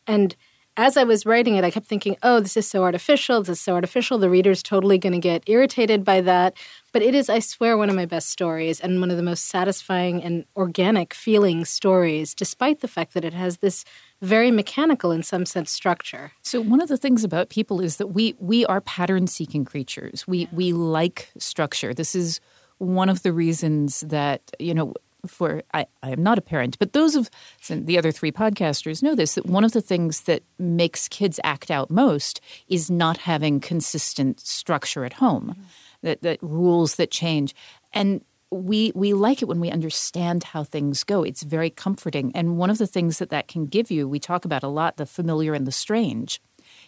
And 0.08 0.36
as 0.76 0.98
I 0.98 1.04
was 1.04 1.26
writing 1.26 1.56
it, 1.56 1.64
I 1.64 1.70
kept 1.70 1.86
thinking, 1.86 2.18
oh, 2.24 2.40
this 2.40 2.58
is 2.58 2.68
so 2.68 2.84
artificial. 2.84 3.42
This 3.42 3.60
is 3.60 3.62
so 3.62 3.76
artificial. 3.76 4.18
The 4.18 4.30
reader's 4.30 4.64
totally 4.64 4.98
going 4.98 5.14
to 5.14 5.20
get 5.20 5.44
irritated 5.48 6.04
by 6.04 6.22
that. 6.22 6.56
But 6.92 7.04
it 7.04 7.14
is, 7.14 7.30
I 7.30 7.40
swear, 7.40 7.78
one 7.78 7.90
of 7.90 7.96
my 7.96 8.06
best 8.06 8.30
stories 8.30 8.80
and 8.80 9.00
one 9.00 9.12
of 9.12 9.18
the 9.18 9.24
most 9.24 9.46
satisfying 9.46 10.24
and 10.24 10.46
organic 10.56 11.14
feeling 11.14 11.64
stories, 11.66 12.34
despite 12.34 12.80
the 12.80 12.88
fact 12.88 13.14
that 13.14 13.24
it 13.24 13.34
has 13.34 13.58
this 13.58 13.86
very 14.22 14.50
mechanical, 14.50 15.12
in 15.12 15.22
some 15.22 15.46
sense, 15.46 15.72
structure. 15.72 16.32
So 16.42 16.60
one 16.60 16.82
of 16.82 16.90
the 16.90 16.98
things 16.98 17.24
about 17.24 17.50
people 17.50 17.80
is 17.80 17.98
that 17.98 18.08
we 18.08 18.36
we 18.40 18.66
are 18.66 18.82
pattern 18.82 19.28
seeking 19.28 19.66
creatures. 19.66 20.26
We 20.28 20.48
we 20.52 20.74
like 20.74 21.30
structure. 21.38 21.94
This 21.94 22.16
is 22.16 22.40
one 22.80 23.10
of 23.10 23.22
the 23.22 23.34
reasons 23.34 24.02
that 24.02 24.42
you 24.60 24.74
know 24.74 24.94
for 25.26 25.64
I, 25.74 25.86
I 26.02 26.12
am 26.12 26.22
not 26.22 26.38
a 26.38 26.42
parent, 26.42 26.78
but 26.80 26.94
those 26.94 27.16
of 27.16 27.30
the 27.70 27.98
other 27.98 28.12
three 28.12 28.32
podcasters 28.32 29.02
know 29.02 29.16
this 29.16 29.36
that 29.36 29.46
one 29.46 29.64
of 29.64 29.72
the 29.72 29.82
things 29.82 30.22
that 30.22 30.44
makes 30.60 31.08
kids 31.08 31.40
act 31.44 31.72
out 31.72 31.90
most 31.90 32.42
is 32.68 32.92
not 32.92 33.18
having 33.18 33.60
consistent 33.60 34.40
structure 34.40 35.06
at 35.06 35.14
home, 35.14 35.52
mm-hmm. 35.52 35.62
that 36.02 36.22
that 36.22 36.40
rules 36.42 36.96
that 36.96 37.12
change. 37.12 37.56
And 37.94 38.22
we 38.52 38.92
we 38.96 39.14
like 39.14 39.42
it 39.42 39.48
when 39.48 39.60
we 39.60 39.72
understand 39.72 40.44
how 40.44 40.64
things 40.64 41.04
go. 41.04 41.24
It's 41.24 41.44
very 41.44 41.70
comforting. 41.70 42.32
And 42.36 42.58
one 42.58 42.70
of 42.70 42.78
the 42.78 42.88
things 42.88 43.20
that 43.20 43.30
that 43.30 43.48
can 43.48 43.66
give 43.66 43.90
you, 43.90 44.08
we 44.08 44.20
talk 44.20 44.46
about 44.46 44.64
a 44.64 44.68
lot, 44.68 44.98
the 44.98 45.06
familiar 45.06 45.54
and 45.54 45.66
the 45.66 45.72
strange. 45.72 46.42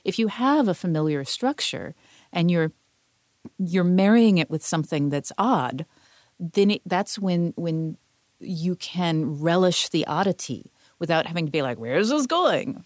If 0.03 0.19
you 0.19 0.27
have 0.27 0.67
a 0.67 0.73
familiar 0.73 1.23
structure 1.23 1.95
and 2.31 2.51
you're 2.51 2.71
you're 3.57 3.83
marrying 3.83 4.37
it 4.37 4.49
with 4.49 4.65
something 4.65 5.09
that's 5.09 5.31
odd, 5.37 5.85
then 6.39 6.71
it, 6.71 6.81
that's 6.85 7.17
when 7.17 7.53
when 7.55 7.97
you 8.39 8.75
can 8.75 9.39
relish 9.39 9.89
the 9.89 10.05
oddity 10.07 10.71
without 10.99 11.25
having 11.27 11.45
to 11.45 11.51
be 11.51 11.61
like, 11.61 11.77
"Where's 11.77 12.09
this 12.09 12.25
going?" 12.25 12.83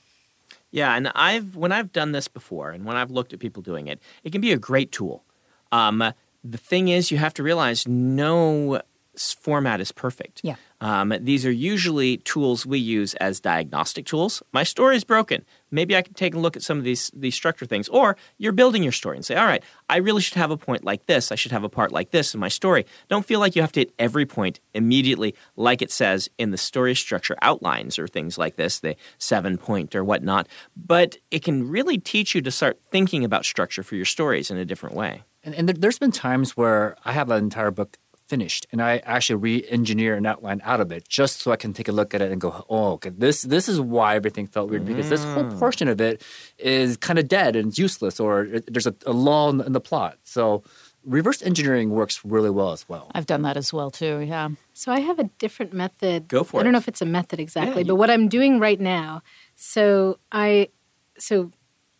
Yeah, 0.71 0.95
and 0.95 1.11
I've 1.15 1.55
when 1.55 1.71
I've 1.71 1.91
done 1.91 2.11
this 2.11 2.27
before, 2.27 2.71
and 2.71 2.85
when 2.85 2.95
I've 2.95 3.11
looked 3.11 3.33
at 3.33 3.39
people 3.39 3.61
doing 3.61 3.87
it, 3.87 3.99
it 4.23 4.31
can 4.31 4.41
be 4.41 4.51
a 4.51 4.57
great 4.57 4.91
tool. 4.91 5.23
Um, 5.71 6.13
the 6.43 6.57
thing 6.57 6.87
is, 6.87 7.11
you 7.11 7.17
have 7.17 7.33
to 7.35 7.43
realize 7.43 7.87
no 7.87 8.81
format 9.15 9.81
is 9.81 9.91
perfect. 9.91 10.41
Yeah. 10.43 10.55
Um, 10.81 11.13
these 11.19 11.45
are 11.45 11.51
usually 11.51 12.17
tools 12.17 12.65
we 12.65 12.79
use 12.79 13.13
as 13.15 13.39
diagnostic 13.39 14.05
tools. 14.05 14.41
My 14.53 14.63
story 14.63 14.95
is 14.95 15.03
broken. 15.03 15.45
Maybe 15.71 15.95
I 15.95 16.01
can 16.01 16.13
take 16.13 16.33
a 16.33 16.39
look 16.39 16.55
at 16.55 16.63
some 16.63 16.77
of 16.77 16.83
these 16.83 17.11
these 17.15 17.35
structure 17.35 17.65
things. 17.65 17.89
Or 17.89 18.17
you're 18.37 18.51
building 18.51 18.83
your 18.83 18.91
story 18.91 19.17
and 19.17 19.25
say, 19.25 19.35
all 19.35 19.45
right, 19.45 19.63
I 19.89 19.97
really 19.97 20.21
should 20.21 20.37
have 20.37 20.51
a 20.51 20.57
point 20.57 20.83
like 20.83 21.05
this. 21.05 21.31
I 21.31 21.35
should 21.35 21.51
have 21.51 21.63
a 21.63 21.69
part 21.69 21.91
like 21.91 22.11
this 22.11 22.33
in 22.33 22.39
my 22.39 22.47
story. 22.47 22.85
Don't 23.07 23.25
feel 23.25 23.39
like 23.39 23.55
you 23.55 23.61
have 23.61 23.71
to 23.73 23.81
hit 23.81 23.93
every 23.99 24.25
point 24.25 24.59
immediately, 24.73 25.35
like 25.55 25.81
it 25.81 25.91
says 25.91 26.29
in 26.37 26.51
the 26.51 26.57
story 26.57 26.95
structure 26.95 27.37
outlines 27.41 27.99
or 27.99 28.07
things 28.07 28.37
like 28.37 28.55
this, 28.55 28.79
the 28.79 28.95
seven 29.17 29.57
point 29.57 29.95
or 29.95 30.03
whatnot. 30.03 30.47
But 30.75 31.17
it 31.31 31.43
can 31.43 31.69
really 31.69 31.97
teach 31.97 32.35
you 32.35 32.41
to 32.41 32.51
start 32.51 32.79
thinking 32.91 33.23
about 33.23 33.45
structure 33.45 33.83
for 33.83 33.95
your 33.95 34.05
stories 34.05 34.51
in 34.51 34.57
a 34.57 34.65
different 34.65 34.95
way. 34.95 35.23
And, 35.43 35.55
and 35.55 35.67
there, 35.69 35.75
there's 35.75 35.99
been 35.99 36.11
times 36.11 36.57
where 36.57 36.95
I 37.05 37.13
have 37.13 37.29
an 37.31 37.43
entire 37.43 37.71
book 37.71 37.97
finished 38.29 38.67
and 38.71 38.81
I 38.81 38.97
actually 38.99 39.37
re-engineer 39.37 40.15
an 40.15 40.25
outline 40.25 40.61
out 40.63 40.79
of 40.79 40.91
it 40.91 41.09
just 41.09 41.41
so 41.41 41.51
I 41.51 41.55
can 41.55 41.73
take 41.73 41.87
a 41.87 41.91
look 41.91 42.13
at 42.13 42.21
it 42.21 42.31
and 42.31 42.39
go, 42.39 42.63
oh, 42.69 42.91
okay, 42.93 43.09
this 43.09 43.41
this 43.41 43.67
is 43.67 43.81
why 43.81 44.15
everything 44.15 44.45
felt 44.45 44.69
weird 44.69 44.85
because 44.85 45.09
this 45.09 45.23
whole 45.23 45.45
mm. 45.45 45.59
portion 45.59 45.87
of 45.87 45.99
it 45.99 46.21
is 46.59 46.95
kind 46.95 47.17
of 47.17 47.27
dead 47.27 47.55
and 47.55 47.69
it's 47.69 47.79
useless 47.79 48.19
or 48.19 48.45
it, 48.45 48.71
there's 48.71 48.87
a, 48.87 48.95
a 49.07 49.11
lull 49.11 49.49
in, 49.49 49.61
in 49.61 49.73
the 49.73 49.81
plot. 49.81 50.17
So 50.23 50.63
reverse 51.03 51.41
engineering 51.41 51.89
works 51.89 52.23
really 52.23 52.51
well 52.51 52.71
as 52.71 52.87
well. 52.87 53.09
I've 53.15 53.25
done 53.25 53.41
that 53.41 53.57
as 53.57 53.73
well 53.73 53.89
too. 53.89 54.19
Yeah. 54.19 54.49
So 54.73 54.91
I 54.91 54.99
have 54.99 55.17
a 55.17 55.25
different 55.39 55.73
method. 55.73 56.27
Go 56.27 56.43
for 56.43 56.57
I 56.57 56.61
it. 56.61 56.63
don't 56.65 56.73
know 56.73 56.79
if 56.79 56.87
it's 56.87 57.01
a 57.01 57.05
method 57.05 57.39
exactly, 57.39 57.81
you- 57.81 57.87
but 57.87 57.95
what 57.95 58.11
I'm 58.11 58.27
doing 58.27 58.59
right 58.59 58.79
now. 58.79 59.23
So 59.55 60.19
I, 60.31 60.69
so 61.17 61.51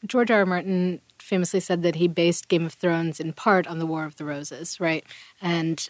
George 0.06 0.32
R. 0.32 0.40
R. 0.40 0.46
Martin 0.46 1.02
famously 1.18 1.60
said 1.60 1.82
that 1.84 1.96
he 1.96 2.08
based 2.08 2.48
Game 2.48 2.66
of 2.66 2.74
Thrones 2.74 3.20
in 3.20 3.34
part 3.34 3.68
on 3.68 3.80
the 3.80 3.86
War 3.86 4.06
of 4.06 4.16
the 4.16 4.26
Roses, 4.26 4.80
right? 4.80 5.06
And 5.42 5.90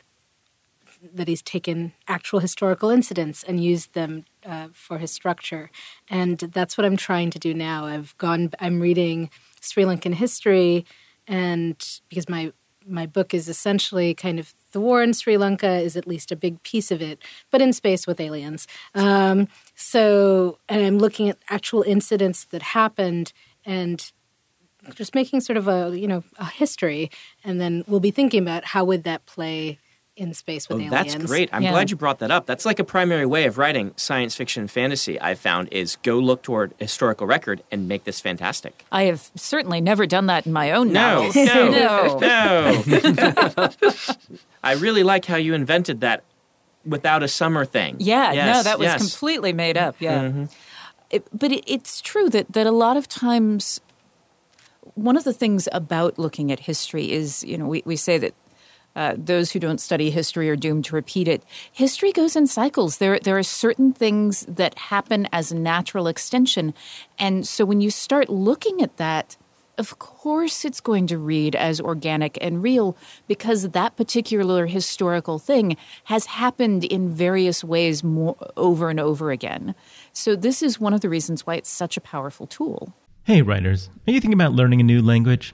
that 1.14 1.28
he's 1.28 1.42
taken 1.42 1.94
actual 2.08 2.40
historical 2.40 2.90
incidents 2.90 3.44
and 3.44 3.64
used 3.64 3.94
them 3.94 4.26
uh, 4.46 4.68
for 4.74 4.98
his 4.98 5.12
structure. 5.12 5.72
And 6.10 6.38
that's 6.38 6.78
what 6.78 6.86
I'm 6.86 6.98
trying 6.98 7.30
to 7.32 7.40
do 7.40 7.54
now. 7.54 7.86
I've 7.86 8.18
gone, 8.18 8.52
I'm 8.60 8.80
reading 8.82 9.30
Sri 9.62 9.84
Lankan 9.84 10.14
history, 10.14 10.86
and 11.28 11.76
because 12.10 12.28
my 12.28 12.52
my 12.88 13.06
book 13.06 13.34
is 13.34 13.48
essentially 13.48 14.16
kind 14.16 14.40
of 14.40 14.54
the 14.72 14.80
war 14.80 15.04
in 15.04 15.14
Sri 15.14 15.38
Lanka 15.38 15.70
is 15.70 15.96
at 15.96 16.08
least 16.08 16.32
a 16.32 16.36
big 16.36 16.62
piece 16.64 16.92
of 16.92 17.02
it, 17.02 17.22
but 17.52 17.62
in 17.62 17.72
space 17.72 18.08
with 18.08 18.20
aliens. 18.20 18.68
Um, 18.96 19.48
so, 19.76 20.58
and 20.68 20.84
I'm 20.84 20.98
looking 20.98 21.30
at 21.30 21.38
actual 21.50 21.84
incidents 21.84 22.46
that 22.46 22.62
happened 22.62 23.32
and 23.66 24.12
just 24.96 25.14
making 25.14 25.42
sort 25.42 25.58
of 25.58 25.68
a 25.68 25.98
you 25.98 26.08
know 26.08 26.24
a 26.38 26.46
history, 26.46 27.12
and 27.44 27.60
then 27.62 27.84
we'll 27.88 28.00
be 28.00 28.12
thinking 28.12 28.42
about 28.42 28.66
how 28.66 28.84
would 28.86 29.04
that 29.04 29.26
play 29.26 29.78
in 30.20 30.34
space 30.34 30.68
with 30.70 30.78
Oh, 30.78 30.82
aliens. 30.82 31.14
that's 31.14 31.26
great. 31.26 31.50
I'm 31.54 31.62
Yeah. 31.64 31.72
glad 31.72 31.90
you 31.90 31.96
brought 31.98 32.20
that 32.20 32.30
up. 32.32 32.46
That's 32.46 32.66
like 32.66 32.80
a 32.80 32.84
primary 32.84 33.26
way 33.26 33.46
of 33.46 33.58
writing 33.58 33.94
science 33.96 34.36
fiction 34.36 34.62
and 34.62 34.72
fantasy, 34.72 35.20
I've 35.20 35.40
found, 35.40 35.70
is 35.72 35.96
go 36.04 36.20
look 36.20 36.42
toward 36.44 36.74
historical 36.80 37.26
record 37.28 37.64
and 37.72 37.88
make 37.88 38.04
this 38.04 38.20
fantastic. 38.20 38.86
I 38.92 39.04
have 39.04 39.32
certainly 39.36 39.82
never 39.82 40.06
done 40.06 40.26
that 40.28 40.46
in 40.46 40.54
my 40.54 40.72
own 40.72 40.92
No, 40.92 41.24
novels. 41.30 41.36
no, 41.36 42.18
no. 42.20 43.70
I 44.64 44.74
really 44.74 45.04
like 45.04 45.26
how 45.26 45.38
you 45.38 45.54
invented 45.54 46.02
that 46.02 46.24
without 46.86 47.24
a 47.24 47.28
summer 47.28 47.66
thing. 47.66 47.96
Yeah, 48.00 48.32
no, 48.34 48.64
that 48.64 48.78
was 48.80 48.86
yes. 48.86 48.96
Mm-hmm. 49.02 49.08
completely 49.10 49.54
made 49.54 49.78
up. 49.78 49.96
Yeah, 50.00 50.46
It- 51.10 51.28
but 51.38 51.52
it, 51.52 51.64
it's 51.66 52.02
true 52.02 52.30
that 52.30 52.52
that 52.54 52.68
a 52.68 52.72
lot 52.72 52.98
of 52.98 53.08
times, 53.08 53.80
one 54.96 55.18
of 55.18 55.24
the 55.24 55.34
things 55.34 55.68
about 55.72 56.20
looking 56.20 56.52
at 56.52 56.60
history 56.62 57.12
is, 57.12 57.44
you 57.44 57.58
know, 57.58 57.68
we, 57.68 57.82
we 57.86 57.96
say 57.96 58.18
that. 58.18 58.34
Uh, 59.00 59.16
those 59.18 59.54
who 59.54 59.60
don't 59.62 59.80
study 59.80 60.10
history 60.10 60.50
are 60.50 60.58
doomed 60.58 60.84
to 60.84 60.94
repeat 60.94 61.26
it. 61.26 61.42
History 61.72 62.12
goes 62.12 62.36
in 62.36 62.46
cycles. 62.46 62.98
There, 62.98 63.18
there 63.18 63.38
are 63.38 63.44
certain 63.44 63.94
things 63.94 64.46
that 64.50 64.78
happen 64.78 65.26
as 65.32 65.54
natural 65.54 66.08
extension, 66.08 66.74
and 67.18 67.48
so 67.48 67.64
when 67.64 67.80
you 67.80 67.92
start 67.92 68.28
looking 68.28 68.82
at 68.82 68.98
that, 68.98 69.38
of 69.78 70.00
course 70.00 70.66
it's 70.66 70.82
going 70.82 71.08
to 71.08 71.18
read 71.18 71.56
as 71.56 71.80
organic 71.80 72.38
and 72.42 72.62
real 72.62 72.98
because 73.26 73.70
that 73.70 73.96
particular 73.96 74.66
historical 74.66 75.40
thing 75.40 75.78
has 76.04 76.26
happened 76.26 76.84
in 76.84 77.08
various 77.08 77.64
ways 77.64 78.04
more, 78.04 78.36
over 78.58 78.90
and 78.90 79.00
over 79.00 79.32
again. 79.32 79.76
So, 80.12 80.36
this 80.36 80.62
is 80.62 80.78
one 80.78 80.94
of 80.94 81.00
the 81.00 81.08
reasons 81.08 81.48
why 81.48 81.56
it's 81.56 81.70
such 81.70 81.96
a 81.96 82.02
powerful 82.02 82.48
tool. 82.48 82.94
Hey, 83.24 83.44
writers, 83.44 83.90
are 84.06 84.12
you 84.12 84.20
thinking 84.20 84.34
about 84.34 84.52
learning 84.52 84.82
a 84.82 84.84
new 84.84 85.02
language? 85.02 85.54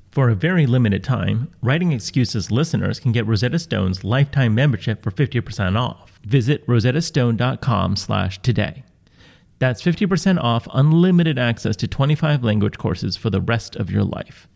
For 0.11 0.29
a 0.29 0.35
very 0.35 0.65
limited 0.65 1.05
time, 1.05 1.53
Writing 1.61 1.93
Excuses 1.93 2.51
listeners 2.51 2.99
can 2.99 3.13
get 3.13 3.25
Rosetta 3.25 3.57
Stone's 3.57 4.03
lifetime 4.03 4.53
membership 4.53 5.01
for 5.01 5.09
50% 5.09 5.79
off. 5.79 6.19
Visit 6.25 6.67
rosettastone.com 6.67 7.95
slash 7.95 8.41
today. 8.41 8.83
That's 9.59 9.81
50% 9.81 10.37
off 10.43 10.67
unlimited 10.73 11.39
access 11.39 11.77
to 11.77 11.87
25 11.87 12.43
language 12.43 12.77
courses 12.77 13.15
for 13.15 13.29
the 13.29 13.39
rest 13.39 13.77
of 13.77 13.89
your 13.89 14.03
life. 14.03 14.49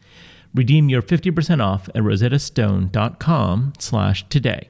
Redeem 0.53 0.89
your 0.89 1.01
50% 1.01 1.63
off 1.63 1.87
at 1.89 2.01
rosettastone.com 2.01 3.73
slash 3.79 4.27
today. 4.27 4.69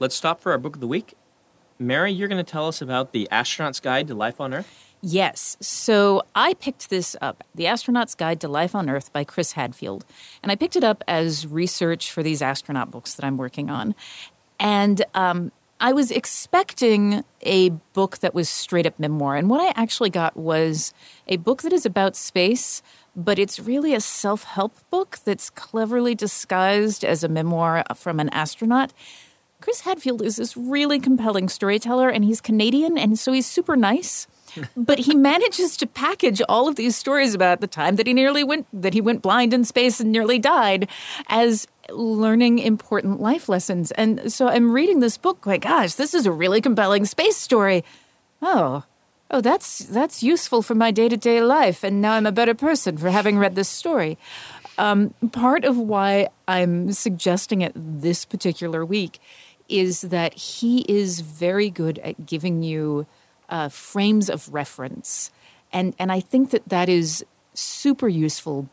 Let's 0.00 0.14
stop 0.14 0.40
for 0.40 0.52
our 0.52 0.58
book 0.58 0.76
of 0.76 0.80
the 0.80 0.86
week. 0.86 1.12
Mary, 1.78 2.10
you're 2.10 2.26
going 2.26 2.42
to 2.42 2.50
tell 2.50 2.66
us 2.66 2.80
about 2.80 3.12
The 3.12 3.28
Astronaut's 3.30 3.80
Guide 3.80 4.08
to 4.08 4.14
Life 4.14 4.40
on 4.40 4.54
Earth. 4.54 4.94
Yes. 5.02 5.58
So 5.60 6.22
I 6.34 6.54
picked 6.54 6.88
this 6.88 7.16
up, 7.20 7.44
The 7.54 7.66
Astronaut's 7.66 8.14
Guide 8.14 8.40
to 8.40 8.48
Life 8.48 8.74
on 8.74 8.88
Earth 8.88 9.12
by 9.12 9.24
Chris 9.24 9.52
Hadfield. 9.52 10.06
And 10.42 10.50
I 10.50 10.56
picked 10.56 10.74
it 10.74 10.84
up 10.84 11.04
as 11.06 11.46
research 11.46 12.10
for 12.10 12.22
these 12.22 12.40
astronaut 12.40 12.90
books 12.90 13.12
that 13.14 13.26
I'm 13.26 13.36
working 13.36 13.68
on. 13.68 13.94
And 14.58 15.04
um, 15.14 15.52
I 15.80 15.92
was 15.92 16.10
expecting 16.10 17.22
a 17.42 17.68
book 17.92 18.18
that 18.18 18.34
was 18.34 18.48
straight 18.48 18.86
up 18.86 18.98
memoir. 18.98 19.36
And 19.36 19.50
what 19.50 19.60
I 19.60 19.78
actually 19.78 20.10
got 20.10 20.34
was 20.34 20.94
a 21.28 21.36
book 21.36 21.60
that 21.60 21.74
is 21.74 21.84
about 21.84 22.16
space, 22.16 22.82
but 23.14 23.38
it's 23.38 23.60
really 23.60 23.94
a 23.94 24.00
self 24.00 24.44
help 24.44 24.74
book 24.88 25.18
that's 25.24 25.50
cleverly 25.50 26.14
disguised 26.14 27.04
as 27.04 27.22
a 27.22 27.28
memoir 27.28 27.84
from 27.94 28.18
an 28.18 28.30
astronaut. 28.30 28.94
Chris 29.60 29.82
Hadfield 29.82 30.22
is 30.22 30.36
this 30.36 30.56
really 30.56 30.98
compelling 30.98 31.48
storyteller, 31.48 32.08
and 32.08 32.24
he's 32.24 32.40
Canadian, 32.40 32.96
and 32.96 33.18
so 33.18 33.32
he's 33.32 33.46
super 33.46 33.76
nice. 33.76 34.26
but 34.76 34.98
he 34.98 35.14
manages 35.14 35.76
to 35.76 35.86
package 35.86 36.42
all 36.48 36.68
of 36.68 36.76
these 36.76 36.96
stories 36.96 37.34
about 37.34 37.60
the 37.60 37.66
time 37.66 37.96
that 37.96 38.06
he 38.06 38.12
nearly 38.12 38.42
went 38.44 38.66
that 38.72 38.94
he 38.94 39.00
went 39.00 39.22
blind 39.22 39.54
in 39.54 39.64
space 39.64 40.00
and 40.00 40.10
nearly 40.10 40.38
died 40.38 40.88
as 41.28 41.66
learning 41.90 42.58
important 42.58 43.20
life 43.20 43.48
lessons. 43.48 43.90
And 43.92 44.32
so 44.32 44.48
I'm 44.48 44.72
reading 44.72 45.00
this 45.00 45.16
book 45.16 45.40
going, 45.42 45.60
gosh, 45.60 45.94
this 45.94 46.14
is 46.14 46.26
a 46.26 46.32
really 46.32 46.60
compelling 46.60 47.04
space 47.04 47.36
story. 47.36 47.84
Oh, 48.42 48.84
oh, 49.30 49.40
that's 49.40 49.80
that's 49.80 50.22
useful 50.22 50.62
for 50.62 50.74
my 50.74 50.90
day 50.90 51.08
to 51.08 51.16
day 51.16 51.42
life, 51.42 51.84
and 51.84 52.00
now 52.00 52.12
I'm 52.12 52.26
a 52.26 52.32
better 52.32 52.54
person 52.54 52.96
for 52.96 53.10
having 53.10 53.38
read 53.38 53.54
this 53.54 53.68
story. 53.68 54.18
Um, 54.78 55.12
part 55.32 55.64
of 55.64 55.76
why 55.76 56.28
I'm 56.48 56.92
suggesting 56.92 57.60
it 57.60 57.72
this 57.74 58.24
particular 58.24 58.84
week 58.84 59.20
is 59.70 60.02
that 60.02 60.34
he 60.34 60.80
is 60.88 61.20
very 61.20 61.70
good 61.70 61.98
at 62.00 62.26
giving 62.26 62.62
you 62.62 63.06
uh, 63.48 63.68
frames 63.68 64.30
of 64.30 64.52
reference, 64.52 65.30
and 65.72 65.94
and 65.98 66.12
I 66.12 66.20
think 66.20 66.50
that 66.50 66.68
that 66.68 66.88
is 66.88 67.24
super 67.54 68.08
useful 68.08 68.68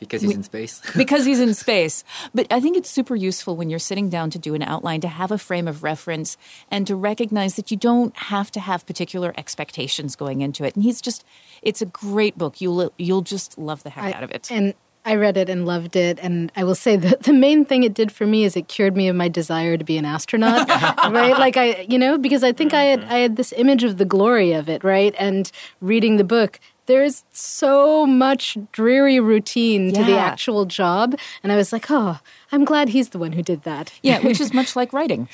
because 0.00 0.22
he's 0.22 0.34
in 0.34 0.42
space. 0.42 0.80
because 0.96 1.24
he's 1.24 1.38
in 1.40 1.54
space. 1.54 2.02
But 2.34 2.50
I 2.50 2.58
think 2.60 2.76
it's 2.76 2.88
super 2.88 3.14
useful 3.14 3.54
when 3.54 3.70
you're 3.70 3.78
sitting 3.78 4.08
down 4.08 4.30
to 4.30 4.38
do 4.38 4.54
an 4.54 4.62
outline 4.62 5.02
to 5.02 5.08
have 5.08 5.30
a 5.30 5.38
frame 5.38 5.68
of 5.68 5.82
reference 5.82 6.36
and 6.70 6.86
to 6.86 6.96
recognize 6.96 7.54
that 7.56 7.70
you 7.70 7.76
don't 7.76 8.16
have 8.16 8.50
to 8.52 8.60
have 8.60 8.86
particular 8.86 9.34
expectations 9.36 10.16
going 10.16 10.40
into 10.40 10.64
it. 10.64 10.74
And 10.74 10.82
he's 10.82 11.00
just 11.00 11.24
it's 11.62 11.82
a 11.82 11.86
great 11.86 12.36
book. 12.36 12.60
You'll 12.60 12.92
you'll 12.96 13.22
just 13.22 13.58
love 13.58 13.82
the 13.82 13.90
heck 13.90 14.04
I, 14.04 14.12
out 14.12 14.22
of 14.24 14.30
it. 14.30 14.50
And 14.50 14.74
I 15.10 15.16
read 15.16 15.36
it 15.36 15.48
and 15.48 15.66
loved 15.66 15.96
it. 15.96 16.20
And 16.22 16.52
I 16.54 16.62
will 16.62 16.76
say 16.76 16.94
that 17.04 17.24
the 17.24 17.32
main 17.32 17.64
thing 17.64 17.82
it 17.82 17.94
did 17.94 18.12
for 18.12 18.26
me 18.26 18.44
is 18.44 18.56
it 18.56 18.68
cured 18.68 18.96
me 18.96 19.08
of 19.08 19.16
my 19.16 19.26
desire 19.28 19.76
to 19.76 19.84
be 19.84 19.98
an 19.98 20.04
astronaut, 20.04 20.68
right? 20.68 21.36
Like 21.36 21.56
I, 21.56 21.80
you 21.88 21.98
know, 21.98 22.16
because 22.16 22.44
I 22.44 22.52
think 22.52 22.72
I 22.72 22.84
had, 22.84 23.00
mm-hmm. 23.00 23.12
I 23.12 23.18
had 23.18 23.36
this 23.36 23.52
image 23.56 23.82
of 23.82 23.98
the 23.98 24.04
glory 24.04 24.52
of 24.52 24.68
it, 24.68 24.84
right? 24.84 25.14
And 25.18 25.50
reading 25.80 26.16
the 26.16 26.24
book, 26.24 26.60
there's 26.86 27.24
so 27.32 28.06
much 28.06 28.56
dreary 28.72 29.20
routine 29.20 29.92
to 29.94 30.02
the 30.04 30.16
actual 30.16 30.64
job. 30.64 31.16
And 31.42 31.52
I 31.52 31.56
was 31.56 31.72
like, 31.72 31.90
oh, 31.90 32.18
I'm 32.52 32.64
glad 32.64 32.88
he's 32.88 33.10
the 33.10 33.18
one 33.18 33.32
who 33.32 33.42
did 33.42 33.62
that. 33.64 33.92
yeah, 34.02 34.20
which 34.20 34.40
is 34.40 34.52
much 34.60 34.76
like 34.76 34.92
writing. 34.92 35.28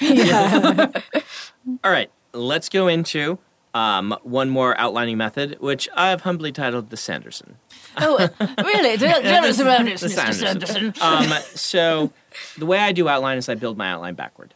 All 1.85 1.91
right, 1.91 2.11
let's 2.33 2.69
go 2.69 2.89
into 2.89 3.39
um, 3.77 4.17
one 4.23 4.49
more 4.49 4.79
outlining 4.81 5.19
method, 5.19 5.59
which 5.61 5.87
I've 5.95 6.23
humbly 6.23 6.51
titled 6.51 6.89
the 6.89 6.97
Sanderson. 6.97 7.57
oh, 7.99 8.27
really? 8.65 8.97
Tell, 8.99 9.21
tell 9.21 9.45
us 9.45 9.59
about 9.59 9.85
The 9.85 9.91
Mr. 9.91 10.09
Sanderson. 10.09 10.67
Sanderson. 10.67 10.95
um, 11.03 11.29
so 11.55 12.11
the 12.57 12.65
way 12.65 12.79
I 12.79 12.93
do 12.93 13.07
outline 13.07 13.37
is 13.37 13.51
I 13.51 13.55
build 13.55 13.77
my 13.77 13.91
outline 13.91 14.15
backward. 14.15 14.55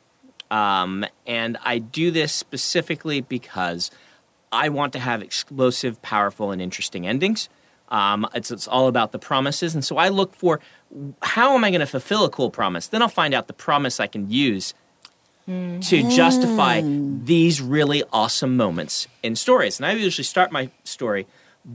Um, 0.50 1.04
and 1.26 1.58
I 1.62 1.78
do 1.78 2.10
this 2.10 2.32
specifically 2.32 3.20
because 3.20 3.90
I 4.50 4.70
want 4.70 4.94
to 4.94 4.98
have 4.98 5.20
explosive, 5.20 6.00
powerful, 6.00 6.50
and 6.50 6.62
interesting 6.62 7.06
endings. 7.06 7.50
Um, 7.90 8.26
it's, 8.34 8.50
it's 8.50 8.66
all 8.66 8.88
about 8.88 9.12
the 9.12 9.18
promises. 9.18 9.74
And 9.74 9.84
so 9.84 9.98
I 9.98 10.08
look 10.08 10.34
for 10.34 10.60
how 11.20 11.54
am 11.54 11.62
I 11.62 11.70
going 11.70 11.80
to 11.80 11.86
fulfill 11.86 12.24
a 12.24 12.30
cool 12.30 12.50
promise? 12.50 12.86
Then 12.86 13.02
I'll 13.02 13.08
find 13.08 13.34
out 13.34 13.48
the 13.48 13.52
promise 13.52 14.00
I 14.00 14.06
can 14.06 14.30
use 14.30 14.72
to 15.82 16.08
justify 16.10 16.82
these 16.84 17.60
really 17.60 18.02
awesome 18.12 18.56
moments 18.56 19.08
in 19.22 19.36
stories. 19.36 19.78
And 19.78 19.86
I 19.86 19.92
usually 19.92 20.24
start 20.24 20.52
my 20.52 20.70
story 20.84 21.26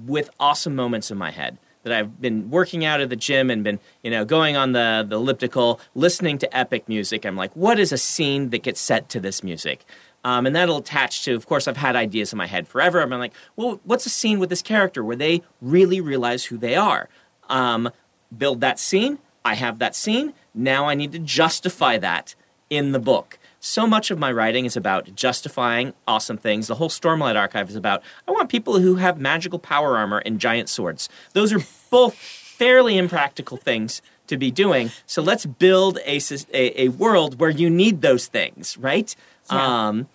with 0.06 0.30
awesome 0.40 0.76
moments 0.76 1.12
in 1.12 1.18
my 1.18 1.32
head 1.32 1.58
that 1.84 1.94
I've 1.94 2.20
been 2.20 2.50
working 2.50 2.84
out 2.84 3.00
at 3.00 3.10
the 3.10 3.16
gym 3.16 3.52
and 3.52 3.64
been, 3.64 3.80
you 4.02 4.10
know, 4.10 4.26
going 4.26 4.56
on 4.56 4.72
the, 4.72 5.06
the 5.08 5.18
elliptical, 5.18 5.80
listening 5.94 6.40
to 6.40 6.58
epic 6.58 6.90
music. 6.90 7.26
I'm 7.26 7.36
like, 7.36 7.56
what 7.56 7.80
is 7.80 7.92
a 7.92 7.98
scene 7.98 8.50
that 8.50 8.64
gets 8.64 8.82
set 8.82 9.08
to 9.10 9.20
this 9.20 9.44
music? 9.44 9.86
Um, 10.24 10.48
and 10.48 10.56
that'll 10.56 10.78
attach 10.78 11.24
to, 11.26 11.36
of 11.36 11.46
course, 11.46 11.68
I've 11.68 11.78
had 11.78 11.96
ideas 11.96 12.34
in 12.34 12.38
my 12.38 12.48
head 12.48 12.68
forever. 12.68 13.00
I'm 13.02 13.12
like, 13.12 13.34
well, 13.56 13.80
what's 13.84 14.08
a 14.08 14.10
scene 14.10 14.40
with 14.40 14.50
this 14.50 14.64
character 14.64 15.04
where 15.04 15.16
they 15.16 15.44
really 15.62 16.02
realize 16.02 16.46
who 16.46 16.58
they 16.58 16.76
are? 16.76 17.08
Um, 17.50 17.92
build 18.36 18.62
that 18.62 18.80
scene. 18.80 19.20
I 19.44 19.54
have 19.54 19.78
that 19.78 19.96
scene. 19.96 20.34
Now 20.56 20.88
I 20.88 20.96
need 20.96 21.12
to 21.12 21.20
justify 21.20 22.00
that 22.00 22.34
in 22.70 22.92
the 22.92 23.00
book. 23.00 23.38
So 23.60 23.88
much 23.88 24.12
of 24.12 24.20
my 24.20 24.32
writing 24.32 24.66
is 24.66 24.78
about 24.78 25.16
justifying 25.16 25.94
awesome 26.08 26.38
things. 26.38 26.68
The 26.68 26.76
whole 26.76 26.90
Stormlight 26.90 27.36
Archive 27.36 27.70
is 27.70 27.76
about 27.76 28.04
I 28.28 28.32
want 28.32 28.50
people 28.50 28.80
who 28.80 28.96
have 28.96 29.20
magical 29.20 29.58
power 29.60 29.98
armor 29.98 30.20
and 30.20 30.40
giant 30.40 30.70
swords. 30.70 31.10
Those 31.34 31.52
are 31.52 31.60
both 31.90 32.14
fairly 32.16 32.98
impractical 32.98 33.58
things 33.58 34.02
to 34.28 34.38
be 34.38 34.50
doing. 34.52 34.92
So 35.06 35.22
let's 35.22 35.46
build 35.46 35.98
a, 36.06 36.20
a, 36.54 36.84
a 36.84 36.88
world 36.90 37.40
where 37.40 37.50
you 37.50 37.70
need 37.70 38.02
those 38.02 38.28
things, 38.28 38.78
right? 38.78 39.16
Um, 39.50 40.08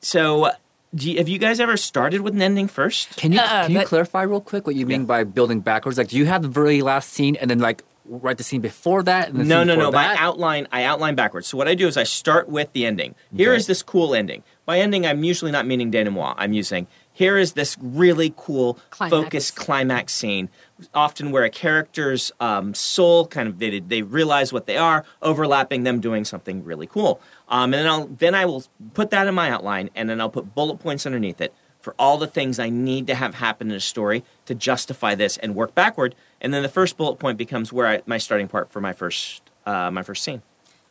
so 0.00 0.50
do 0.94 1.10
you, 1.10 1.18
have 1.18 1.28
you 1.28 1.38
guys 1.38 1.60
ever 1.60 1.76
started 1.76 2.20
with 2.22 2.34
an 2.34 2.42
ending 2.42 2.68
first? 2.68 3.16
Can 3.16 3.32
you 3.32 3.38
Uh, 3.40 3.62
can 3.64 3.72
you 3.72 3.78
but- 3.78 3.86
clarify 3.86 4.22
real 4.22 4.40
quick 4.40 4.66
what 4.66 4.76
you 4.76 4.86
mean 4.86 5.04
by 5.04 5.24
building 5.24 5.60
backwards? 5.60 5.98
Like, 5.98 6.08
do 6.08 6.16
you 6.16 6.26
have 6.26 6.42
the 6.42 6.48
very 6.48 6.82
last 6.82 7.10
scene 7.12 7.36
and 7.36 7.50
then 7.50 7.58
like 7.60 7.82
write 8.18 8.38
the 8.38 8.44
scene 8.44 8.60
before 8.60 9.02
that? 9.04 9.28
And 9.28 9.40
the 9.40 9.44
no, 9.44 9.60
scene 9.60 9.68
no, 9.68 9.76
before 9.76 9.92
no. 9.92 9.98
That? 9.98 10.18
I 10.18 10.22
outline. 10.22 10.68
I 10.72 10.84
outline 10.84 11.14
backwards. 11.14 11.46
So 11.46 11.56
what 11.56 11.68
I 11.68 11.74
do 11.74 11.86
is 11.86 11.96
I 11.96 12.02
start 12.02 12.48
with 12.48 12.72
the 12.72 12.84
ending. 12.84 13.14
Here 13.34 13.50
Okay. 13.52 13.56
is 13.56 13.66
this 13.66 13.82
cool 13.82 14.14
ending. 14.14 14.42
By 14.66 14.78
ending, 14.80 15.06
I'm 15.06 15.24
usually 15.24 15.50
not 15.50 15.66
meaning 15.66 15.90
denouement. 15.90 16.34
I'm 16.38 16.52
using 16.52 16.86
here 17.12 17.36
is 17.36 17.52
this 17.52 17.76
really 17.80 18.32
cool 18.36 18.78
Climax. 18.90 19.10
focused 19.10 19.56
climax 19.56 20.12
scene, 20.12 20.48
often 20.94 21.32
where 21.32 21.44
a 21.44 21.50
character's 21.50 22.32
um, 22.40 22.72
soul 22.72 23.26
kind 23.26 23.48
of 23.48 23.58
they, 23.58 23.80
they 23.80 24.02
realize 24.02 24.52
what 24.52 24.66
they 24.66 24.76
are, 24.76 25.04
overlapping 25.20 25.82
them 25.82 26.00
doing 26.00 26.24
something 26.24 26.64
really 26.64 26.86
cool. 26.86 27.20
Um, 27.48 27.74
and 27.74 27.74
then 27.74 27.86
I'll 27.86 28.06
then 28.06 28.34
I 28.34 28.46
will 28.46 28.64
put 28.94 29.10
that 29.10 29.26
in 29.26 29.34
my 29.34 29.50
outline, 29.50 29.90
and 29.94 30.08
then 30.08 30.20
I'll 30.20 30.30
put 30.30 30.54
bullet 30.54 30.78
points 30.78 31.04
underneath 31.04 31.40
it 31.40 31.52
for 31.80 31.94
all 31.98 32.18
the 32.18 32.26
things 32.26 32.58
I 32.58 32.68
need 32.68 33.06
to 33.06 33.14
have 33.14 33.34
happen 33.34 33.70
in 33.70 33.76
a 33.76 33.80
story 33.80 34.24
to 34.46 34.54
justify 34.54 35.14
this, 35.14 35.36
and 35.38 35.54
work 35.54 35.74
backward. 35.74 36.14
And 36.40 36.52
then 36.52 36.62
the 36.62 36.68
first 36.68 36.96
bullet 36.96 37.16
point 37.16 37.38
becomes 37.38 37.72
where 37.72 37.86
I, 37.86 38.02
my 38.06 38.18
starting 38.18 38.48
part 38.48 38.70
for 38.70 38.80
my 38.80 38.92
first 38.92 39.42
uh, 39.66 39.90
my 39.90 40.02
first 40.02 40.22
scene. 40.22 40.42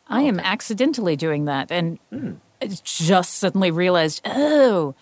I 0.08 0.22
am 0.22 0.40
accidentally 0.40 1.16
doing 1.16 1.44
that 1.46 1.70
and. 1.70 1.98
I 2.62 2.66
just 2.84 3.36
suddenly 3.36 3.70
realized, 3.70 4.20
oh, 4.26 4.94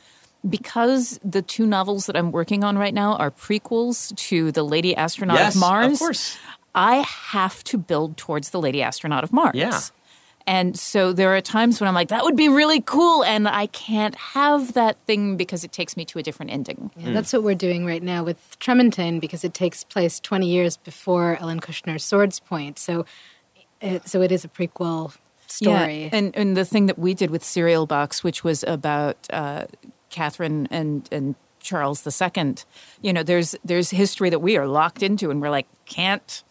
because 0.48 1.18
the 1.24 1.42
two 1.42 1.66
novels 1.66 2.06
that 2.06 2.16
I'm 2.16 2.30
working 2.30 2.64
on 2.64 2.78
right 2.78 2.94
now 2.94 3.16
are 3.16 3.30
prequels 3.30 4.14
to 4.16 4.52
The 4.52 4.62
Lady 4.62 4.94
Astronaut 4.94 5.38
Yes, 5.38 5.56
of 5.56 5.92
of 5.92 5.98
course. 5.98 6.38
I 6.74 6.96
have 6.96 7.64
to 7.64 7.78
build 7.78 8.16
towards 8.16 8.50
The 8.50 8.60
Lady 8.60 8.82
Astronaut 8.82 9.24
of 9.24 9.32
Mars. 9.32 9.54
Yeah. 9.54 9.80
And 10.48 10.78
so 10.78 11.12
there 11.12 11.36
are 11.36 11.42
times 11.42 11.78
when 11.78 11.88
I'm 11.88 11.94
like, 11.94 12.08
that 12.08 12.24
would 12.24 12.34
be 12.34 12.48
really 12.48 12.80
cool. 12.80 13.22
And 13.22 13.46
I 13.46 13.66
can't 13.66 14.14
have 14.14 14.72
that 14.72 14.96
thing 15.06 15.36
because 15.36 15.62
it 15.62 15.72
takes 15.72 15.94
me 15.94 16.06
to 16.06 16.18
a 16.18 16.22
different 16.22 16.50
ending. 16.50 16.90
Yeah, 16.96 17.12
that's 17.12 17.34
what 17.34 17.42
we're 17.42 17.54
doing 17.54 17.84
right 17.84 18.02
now 18.02 18.24
with 18.24 18.58
Tremontaine 18.58 19.20
because 19.20 19.44
it 19.44 19.52
takes 19.52 19.84
place 19.84 20.18
20 20.18 20.48
years 20.48 20.78
before 20.78 21.36
Ellen 21.38 21.60
Kushner's 21.60 22.02
Swordspoint. 22.02 22.78
So, 22.78 23.04
it, 23.82 24.08
so 24.08 24.22
it 24.22 24.32
is 24.32 24.42
a 24.42 24.48
prequel 24.48 25.14
story. 25.48 26.04
Yeah, 26.04 26.10
and 26.12 26.34
and 26.34 26.56
the 26.56 26.64
thing 26.64 26.86
that 26.86 26.98
we 26.98 27.12
did 27.12 27.30
with 27.30 27.44
Serial 27.44 27.84
Box, 27.84 28.24
which 28.24 28.42
was 28.42 28.64
about 28.64 29.26
uh, 29.30 29.66
Catherine 30.08 30.66
and 30.70 31.06
and 31.12 31.34
Charles 31.60 32.06
II, 32.06 32.54
you 33.02 33.12
know, 33.12 33.22
there's 33.22 33.54
there's 33.66 33.90
history 33.90 34.30
that 34.30 34.38
we 34.38 34.56
are 34.56 34.66
locked 34.66 35.02
into, 35.02 35.30
and 35.30 35.42
we're 35.42 35.50
like, 35.50 35.66
can't. 35.84 36.42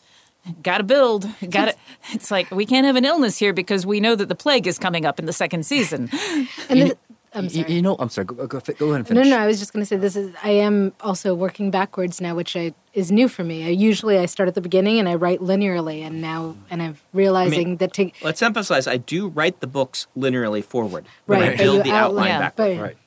Got 0.63 0.77
to 0.79 0.83
build. 0.83 1.27
Got 1.49 1.65
to. 1.69 1.75
It's 2.13 2.31
like 2.31 2.49
we 2.51 2.65
can't 2.65 2.85
have 2.85 2.95
an 2.95 3.05
illness 3.05 3.37
here 3.37 3.53
because 3.53 3.85
we 3.85 3.99
know 3.99 4.15
that 4.15 4.29
the 4.29 4.35
plague 4.35 4.67
is 4.67 4.77
coming 4.79 5.05
up 5.05 5.19
in 5.19 5.25
the 5.25 5.33
second 5.33 5.65
season. 5.65 6.09
and 6.69 6.79
You, 6.79 6.83
this, 6.85 6.93
I'm 7.33 7.49
sorry. 7.49 7.71
you 7.73 7.81
know, 7.81 7.95
I'm 7.99 8.09
sorry. 8.09 8.25
Go, 8.25 8.35
go, 8.35 8.47
go 8.47 8.57
ahead 8.57 8.79
and 8.79 8.89
No, 8.89 9.03
finish. 9.03 9.27
no, 9.27 9.37
I 9.37 9.45
was 9.45 9.59
just 9.59 9.73
going 9.73 9.81
to 9.81 9.85
say 9.85 9.97
this 9.97 10.15
is. 10.15 10.33
I 10.43 10.51
am 10.51 10.93
also 11.01 11.35
working 11.35 11.69
backwards 11.71 12.19
now, 12.21 12.33
which 12.35 12.55
I, 12.55 12.73
is 12.93 13.11
new 13.11 13.27
for 13.27 13.43
me. 13.43 13.65
I 13.65 13.69
usually 13.69 14.17
I 14.17 14.25
start 14.25 14.47
at 14.47 14.55
the 14.55 14.61
beginning 14.61 14.97
and 14.99 15.07
I 15.09 15.15
write 15.15 15.39
linearly, 15.39 16.01
and 16.01 16.21
now 16.21 16.55
and 16.69 16.81
I'm 16.81 16.97
realizing 17.13 17.77
that 17.77 17.93
to 17.93 18.11
Let's 18.23 18.41
emphasize: 18.41 18.87
I 18.87 18.97
do 18.97 19.27
write 19.27 19.59
the 19.59 19.67
books 19.67 20.07
linearly 20.17 20.63
forward, 20.63 21.05
but 21.27 21.39
Right, 21.39 21.53
I 21.53 21.55
build 21.57 21.83
the 21.83 21.91
outline- 21.91 22.01
outline 22.03 22.27
Yeah, 22.27 22.39
backward. 22.39 22.77
but- 22.77 22.81
Right. 22.83 22.97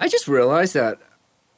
I 0.00 0.08
just 0.08 0.26
realized 0.28 0.74
that 0.74 0.98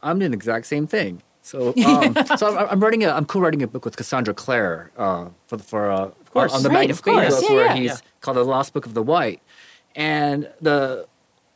I'm 0.02 0.18
doing 0.18 0.30
the 0.32 0.36
exact 0.36 0.66
same 0.66 0.86
thing. 0.86 1.22
So, 1.46 1.68
um, 1.86 2.16
so 2.36 2.56
I'm, 2.58 2.68
I'm 2.70 2.80
writing 2.80 3.04
a, 3.04 3.10
I'm 3.10 3.24
co-writing 3.24 3.62
a 3.62 3.68
book 3.68 3.84
with 3.84 3.96
Cassandra 3.96 4.34
Clare 4.34 4.90
uh, 4.96 5.28
for 5.46 5.58
for 5.58 5.90
uh, 5.92 6.06
of 6.06 6.30
course. 6.32 6.52
on 6.52 6.64
the 6.64 6.68
Right, 6.68 6.88
Magnus 6.90 6.98
of 6.98 7.04
book 7.04 7.42
Yeah, 7.48 7.54
where 7.54 7.66
yeah. 7.66 7.74
he's 7.76 7.90
Yeah. 7.92 7.96
called 8.20 8.36
the 8.36 8.44
Lost 8.44 8.72
Book 8.72 8.84
of 8.84 8.94
the 8.94 9.02
White, 9.02 9.40
and 9.94 10.50
the 10.60 11.06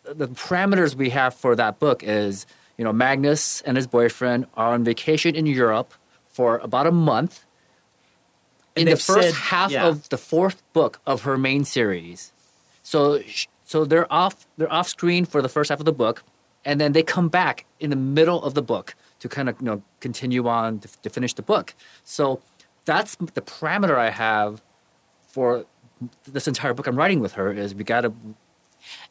the 0.05 0.29
parameters 0.29 0.95
we 0.95 1.11
have 1.11 1.35
for 1.35 1.57
that 1.57 1.81
book 1.81 2.05
is 2.05 2.47
you 2.79 2.85
know 2.85 2.93
Magnus 2.93 3.63
and 3.63 3.77
his 3.77 3.89
boyfriend 3.89 4.47
are 4.57 4.75
on 4.75 4.85
vacation 4.85 5.35
in 5.35 5.47
Europe 5.47 5.93
for 6.29 6.59
about 6.59 6.87
a 6.87 6.93
month. 6.93 7.45
And 8.77 8.89
in 8.89 8.95
the 8.95 8.97
first 8.97 9.31
said- 9.31 9.35
half 9.35 9.75
of 9.75 10.09
the 10.11 10.17
fourth 10.19 10.63
book 10.73 11.01
of 11.05 11.23
her 11.23 11.37
main 11.37 11.65
series, 11.65 12.33
so 12.85 13.21
so 13.67 13.85
they're 13.85 14.11
off 14.13 14.47
they're 14.57 14.73
off 14.73 14.89
screen 14.89 15.25
for 15.25 15.43
the 15.43 15.49
first 15.49 15.69
half 15.71 15.81
of 15.81 15.85
the 15.85 15.93
book, 16.05 16.23
and 16.65 16.81
then 16.81 16.93
they 16.93 17.03
come 17.03 17.29
back 17.29 17.67
in 17.81 17.91
the 17.91 17.97
middle 17.97 18.41
of 18.45 18.55
the 18.55 18.63
book 18.63 18.95
to 19.21 19.29
kind 19.29 19.49
of 19.49 19.57
you 19.61 19.67
know 19.67 19.83
continue 20.01 20.49
on 20.49 20.81
to, 20.81 20.89
to 21.03 21.11
finish 21.11 21.35
the 21.35 21.43
book. 21.43 21.75
So 22.05 22.43
that's 22.85 23.17
the 23.17 23.43
parameter 23.43 23.97
I 23.97 24.11
have 24.11 24.63
for 25.29 25.67
this 26.27 26.49
entire 26.49 26.75
book 26.75 26.87
I'm 26.87 26.97
writing 26.97 27.21
with 27.21 27.33
her 27.33 27.53
is 27.53 27.75
we 27.75 27.85
got 27.85 28.03
to 28.03 28.13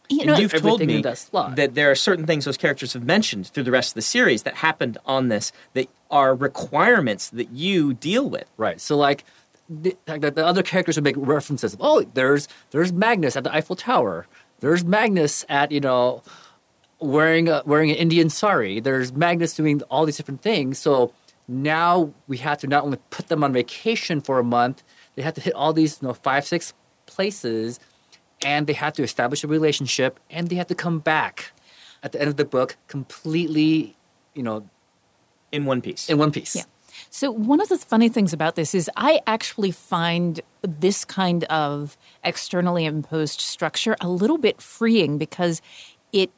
You 0.09 0.25
know, 0.25 0.37
you've 0.37 0.53
told 0.53 0.81
me 0.81 1.01
that 1.01 1.75
there 1.75 1.91
are 1.91 1.95
certain 1.95 2.25
things 2.25 2.45
those 2.45 2.57
characters 2.57 2.93
have 2.93 3.03
mentioned 3.03 3.47
through 3.47 3.63
the 3.63 3.71
rest 3.71 3.91
of 3.91 3.95
the 3.95 4.01
series 4.01 4.43
that 4.43 4.55
happened 4.55 4.97
on 5.05 5.29
this 5.29 5.51
that 5.73 5.87
are 6.09 6.33
requirements 6.33 7.29
that 7.29 7.51
you 7.51 7.93
deal 7.93 8.27
with. 8.27 8.45
Right. 8.57 8.81
So 8.81 8.97
like 8.97 9.23
the, 9.69 9.95
like 10.07 10.21
the, 10.21 10.31
the 10.31 10.45
other 10.45 10.63
characters 10.63 10.97
would 10.97 11.03
make 11.03 11.15
references. 11.17 11.77
Oh, 11.79 12.01
there's 12.15 12.47
there's 12.71 12.91
Magnus 12.91 13.35
at 13.35 13.43
the 13.43 13.53
Eiffel 13.53 13.75
Tower. 13.75 14.25
There's 14.61 14.83
Magnus 14.83 15.45
at 15.47 15.71
you 15.71 15.79
know 15.79 16.23
wearing 16.99 17.47
a, 17.49 17.61
wearing 17.65 17.89
an 17.91 17.97
Indian 17.97 18.29
sari. 18.29 18.79
There's 18.79 19.13
Magnus 19.13 19.55
doing 19.55 19.81
all 19.89 20.05
these 20.05 20.17
different 20.17 20.41
things. 20.41 20.79
So 20.79 21.13
now 21.47 22.13
we 22.27 22.37
have 22.37 22.59
to 22.59 22.67
not 22.67 22.83
only 22.83 22.97
put 23.09 23.27
them 23.27 23.43
on 23.43 23.53
vacation 23.53 24.21
for 24.21 24.39
a 24.39 24.43
month, 24.43 24.83
they 25.15 25.21
have 25.21 25.33
to 25.35 25.41
hit 25.41 25.53
all 25.53 25.73
these 25.73 25.99
you 26.01 26.07
know 26.07 26.13
five 26.13 26.45
six 26.45 26.73
places, 27.05 27.79
and 28.43 28.67
they 28.67 28.73
have 28.73 28.93
to 28.93 29.03
establish 29.03 29.43
a 29.43 29.47
relationship, 29.47 30.19
and 30.29 30.49
they 30.49 30.55
have 30.55 30.67
to 30.67 30.75
come 30.75 30.99
back 30.99 31.51
at 32.03 32.11
the 32.11 32.19
end 32.21 32.29
of 32.29 32.37
the 32.37 32.45
book 32.45 32.77
completely, 32.87 33.97
you 34.33 34.43
know, 34.43 34.69
In 35.51 35.65
one 35.65 35.81
piece. 35.81 36.09
in 36.09 36.17
one 36.17 36.31
piece. 36.31 36.55
Yeah. 36.55 36.63
So 37.09 37.31
one 37.31 37.61
of 37.61 37.69
the 37.69 37.77
funny 37.77 38.09
things 38.09 38.33
about 38.33 38.55
this 38.55 38.75
is 38.75 38.89
I 38.95 39.21
actually 39.25 39.71
find 39.71 40.41
this 40.61 41.05
kind 41.05 41.43
of 41.45 41.97
externally 42.23 42.85
imposed 42.85 43.39
structure 43.41 43.95
a 44.01 44.09
little 44.09 44.37
bit 44.37 44.61
freeing 44.61 45.17
because 45.17 45.61
it 46.13 46.29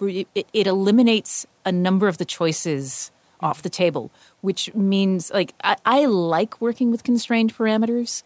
re- 0.00 0.26
it, 0.34 0.46
it 0.52 0.66
eliminates 0.66 1.46
a 1.64 1.72
number 1.72 2.08
of 2.08 2.18
the 2.18 2.24
choices 2.24 3.10
off 3.40 3.62
the 3.62 3.70
table, 3.70 4.10
which 4.40 4.74
means 4.74 5.30
like 5.30 5.52
I, 5.62 5.76
I 5.84 6.04
like 6.06 6.60
working 6.60 6.90
with 6.90 7.04
constrained 7.04 7.54
parameters. 7.54 8.22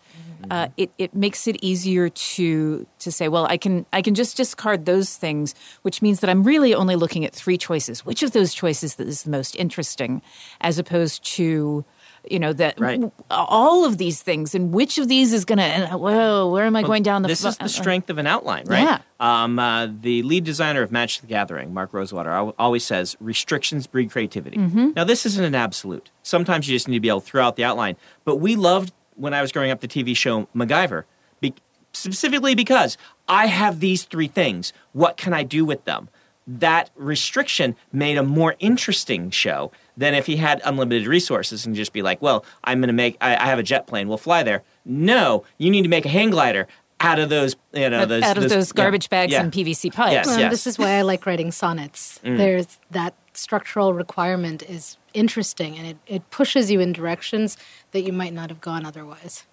Uh, 0.50 0.68
it 0.76 0.90
it 0.96 1.14
makes 1.14 1.46
it 1.46 1.56
easier 1.60 2.08
to 2.08 2.86
to 2.98 3.12
say, 3.12 3.28
well, 3.28 3.46
I 3.46 3.56
can 3.56 3.84
I 3.92 4.02
can 4.02 4.14
just 4.14 4.36
discard 4.36 4.86
those 4.86 5.16
things, 5.16 5.54
which 5.82 6.00
means 6.00 6.20
that 6.20 6.30
I'm 6.30 6.44
really 6.44 6.74
only 6.74 6.96
looking 6.96 7.24
at 7.24 7.34
three 7.34 7.58
choices. 7.58 8.06
Which 8.06 8.22
of 8.22 8.32
those 8.32 8.54
choices 8.54 8.98
is 8.98 9.24
the 9.24 9.30
most 9.30 9.56
interesting, 9.56 10.22
as 10.60 10.78
opposed 10.78 11.24
to 11.36 11.84
you 12.28 12.38
know 12.38 12.52
that 12.52 12.78
Right. 12.80 13.00
all 13.30 13.84
of 13.84 13.98
these 13.98 14.20
things 14.22 14.54
and 14.54 14.72
which 14.72 14.98
of 14.98 15.08
these 15.08 15.32
is 15.32 15.44
going 15.44 15.58
to 15.58 15.96
whoa 15.96 16.48
where 16.50 16.64
am 16.64 16.76
i 16.76 16.82
going 16.82 17.02
down 17.02 17.22
the 17.22 17.28
this 17.28 17.42
fu- 17.42 17.48
is 17.48 17.56
the 17.58 17.68
strength 17.68 18.10
of 18.10 18.18
an 18.18 18.26
outline, 18.26 18.64
right? 18.66 18.82
Yeah. 18.82 18.98
Um, 19.20 19.58
uh, 19.58 19.86
the 19.86 20.22
lead 20.22 20.44
designer 20.44 20.82
of 20.82 20.90
Magic 20.90 21.20
the 21.22 21.26
Gathering, 21.26 21.72
Mark 21.74 21.92
Rosewater, 21.92 22.30
always 22.58 22.84
says 22.84 23.16
restrictions 23.20 23.86
breed 23.86 24.10
creativity. 24.10 24.56
Mm-hmm. 24.56 24.90
Now, 24.96 25.04
this 25.04 25.26
isn't 25.26 25.44
an 25.44 25.54
absolute. 25.54 26.10
Sometimes 26.22 26.66
you 26.68 26.74
just 26.74 26.88
need 26.88 26.96
to 26.96 27.00
be 27.00 27.08
able 27.08 27.20
to 27.20 27.26
throw 27.26 27.44
out 27.44 27.56
the 27.56 27.64
outline. 27.64 27.96
But 28.24 28.36
we 28.36 28.56
loved 28.56 28.92
when 29.16 29.34
I 29.34 29.42
was 29.42 29.52
growing 29.52 29.70
up 29.70 29.80
the 29.80 29.88
TV 29.88 30.16
show 30.16 30.48
MacGyver, 30.56 31.04
be- 31.40 31.54
specifically 31.92 32.54
because 32.54 32.96
I 33.28 33.46
have 33.46 33.80
these 33.80 34.04
three 34.04 34.28
things. 34.28 34.72
What 34.92 35.16
can 35.18 35.34
I 35.34 35.42
do 35.42 35.64
with 35.66 35.84
them? 35.84 36.08
That 36.58 36.90
restriction 36.96 37.76
made 37.92 38.16
a 38.16 38.22
more 38.22 38.56
interesting 38.58 39.30
show 39.30 39.70
than 39.96 40.14
if 40.14 40.26
he 40.26 40.36
had 40.36 40.60
unlimited 40.64 41.06
resources 41.06 41.64
and 41.64 41.76
just 41.76 41.92
be 41.92 42.02
like, 42.02 42.20
well, 42.20 42.44
I'm 42.64 42.80
going 42.80 42.88
to 42.88 42.94
make, 42.94 43.16
I, 43.20 43.36
I 43.36 43.46
have 43.46 43.58
a 43.58 43.62
jet 43.62 43.86
plane, 43.86 44.08
we'll 44.08 44.18
fly 44.18 44.42
there. 44.42 44.62
No, 44.84 45.44
you 45.58 45.70
need 45.70 45.82
to 45.82 45.88
make 45.88 46.04
a 46.06 46.08
hang 46.08 46.30
glider 46.30 46.66
out 46.98 47.18
of 47.18 47.28
those, 47.28 47.54
you 47.72 47.88
know, 47.88 48.04
those, 48.04 48.22
out 48.22 48.36
of 48.36 48.48
those, 48.48 48.68
yeah, 48.68 48.74
garbage 48.74 49.08
bags 49.08 49.32
yeah. 49.32 49.42
and 49.42 49.52
pvc 49.52 49.92
pipes 49.94 50.12
Yes, 50.12 50.26
Well, 50.26 50.38
yes. 50.40 50.50
This 50.50 50.66
is 50.66 50.78
why 50.78 50.90
I 50.92 51.02
like 51.02 51.24
writing 51.24 51.50
sonnets. 51.50 52.20
Mm. 52.24 52.36
There's 52.36 52.78
that 52.90 53.14
structural 53.32 53.94
requirement 53.94 54.62
is 54.62 54.96
interesting 55.14 55.78
and 55.78 55.86
it, 55.86 55.96
it 56.06 56.30
pushes 56.30 56.70
you 56.70 56.80
in 56.80 56.92
directions 56.92 57.56
that 57.92 58.02
you 58.02 58.12
might 58.12 58.32
not 58.32 58.50
have 58.50 58.60
gone 58.60 58.84
otherwise. 58.84 59.44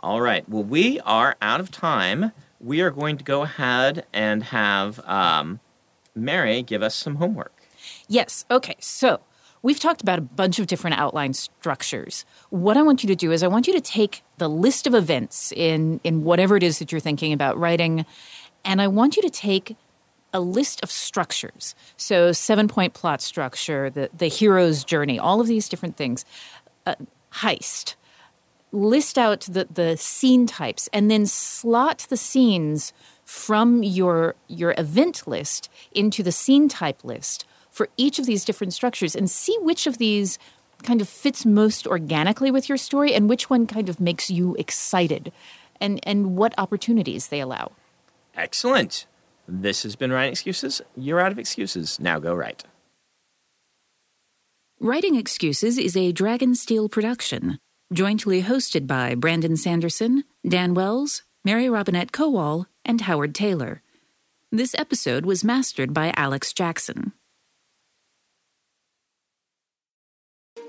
All 0.00 0.20
right. 0.20 0.48
Well, 0.48 0.64
we 0.64 0.98
are 1.00 1.36
out 1.40 1.60
of 1.60 1.70
time. 1.70 2.32
We 2.60 2.80
are 2.80 2.90
going 2.90 3.16
to 3.18 3.24
go 3.24 3.42
ahead 3.42 4.04
and 4.12 4.42
have 4.44 4.98
um, 5.06 5.60
Mary 6.14 6.62
give 6.62 6.82
us 6.82 6.94
some 6.94 7.16
homework. 7.16 7.54
Yes. 8.08 8.44
Okay. 8.50 8.76
So 8.78 9.20
we've 9.62 9.80
talked 9.80 10.02
about 10.02 10.18
a 10.18 10.22
bunch 10.22 10.58
of 10.58 10.66
different 10.66 10.98
outline 10.98 11.32
structures. 11.32 12.24
What 12.50 12.76
I 12.76 12.82
want 12.82 13.02
you 13.02 13.08
to 13.08 13.16
do 13.16 13.32
is 13.32 13.42
I 13.42 13.48
want 13.48 13.66
you 13.66 13.72
to 13.72 13.80
take 13.80 14.22
the 14.38 14.48
list 14.48 14.86
of 14.86 14.94
events 14.94 15.52
in 15.52 16.00
in 16.04 16.24
whatever 16.24 16.56
it 16.56 16.62
is 16.62 16.78
that 16.78 16.92
you're 16.92 17.00
thinking 17.00 17.32
about 17.32 17.58
writing, 17.58 18.04
and 18.64 18.82
I 18.82 18.88
want 18.88 19.16
you 19.16 19.22
to 19.22 19.30
take 19.30 19.76
a 20.34 20.40
list 20.40 20.82
of 20.82 20.90
structures. 20.90 21.74
So 21.96 22.32
seven 22.32 22.68
point 22.68 22.94
plot 22.94 23.20
structure, 23.20 23.90
the 23.90 24.10
the 24.16 24.28
hero's 24.28 24.84
journey, 24.84 25.18
all 25.18 25.40
of 25.40 25.46
these 25.46 25.68
different 25.68 25.96
things, 25.96 26.24
uh, 26.86 26.94
heist. 27.32 27.94
List 28.74 29.18
out 29.18 29.42
the, 29.42 29.68
the 29.70 29.98
scene 29.98 30.46
types 30.46 30.88
and 30.94 31.10
then 31.10 31.26
slot 31.26 32.06
the 32.08 32.16
scenes 32.16 32.94
from 33.32 33.82
your 33.82 34.34
your 34.46 34.74
event 34.76 35.26
list 35.26 35.70
into 35.92 36.22
the 36.22 36.30
scene 36.30 36.68
type 36.68 37.02
list 37.02 37.46
for 37.70 37.88
each 37.96 38.18
of 38.18 38.26
these 38.26 38.44
different 38.44 38.74
structures 38.74 39.16
and 39.16 39.30
see 39.30 39.56
which 39.62 39.86
of 39.86 39.96
these 39.96 40.38
kind 40.82 41.00
of 41.00 41.08
fits 41.08 41.46
most 41.46 41.86
organically 41.86 42.50
with 42.50 42.68
your 42.68 42.76
story 42.76 43.14
and 43.14 43.30
which 43.30 43.48
one 43.48 43.66
kind 43.66 43.88
of 43.88 43.98
makes 43.98 44.28
you 44.28 44.54
excited 44.58 45.32
and, 45.80 45.98
and 46.02 46.36
what 46.36 46.52
opportunities 46.58 47.28
they 47.28 47.40
allow. 47.40 47.72
Excellent. 48.36 49.06
This 49.48 49.82
has 49.82 49.96
been 49.96 50.12
Writing 50.12 50.32
Excuses. 50.32 50.82
You're 50.94 51.20
out 51.20 51.32
of 51.32 51.38
excuses. 51.38 51.98
Now 51.98 52.18
go 52.18 52.34
write. 52.34 52.64
Writing 54.78 55.14
Excuses 55.16 55.78
is 55.78 55.96
a 55.96 56.12
Dragonsteel 56.12 56.90
production, 56.90 57.58
jointly 57.94 58.42
hosted 58.42 58.86
by 58.86 59.14
Brandon 59.14 59.56
Sanderson, 59.56 60.24
Dan 60.46 60.74
Wells, 60.74 61.22
Mary 61.44 61.70
Robinette 61.70 62.12
Kowal, 62.12 62.66
and 62.84 63.02
Howard 63.02 63.34
Taylor. 63.34 63.82
This 64.50 64.74
episode 64.78 65.24
was 65.24 65.44
mastered 65.44 65.94
by 65.94 66.12
Alex 66.16 66.52
Jackson. 66.52 67.12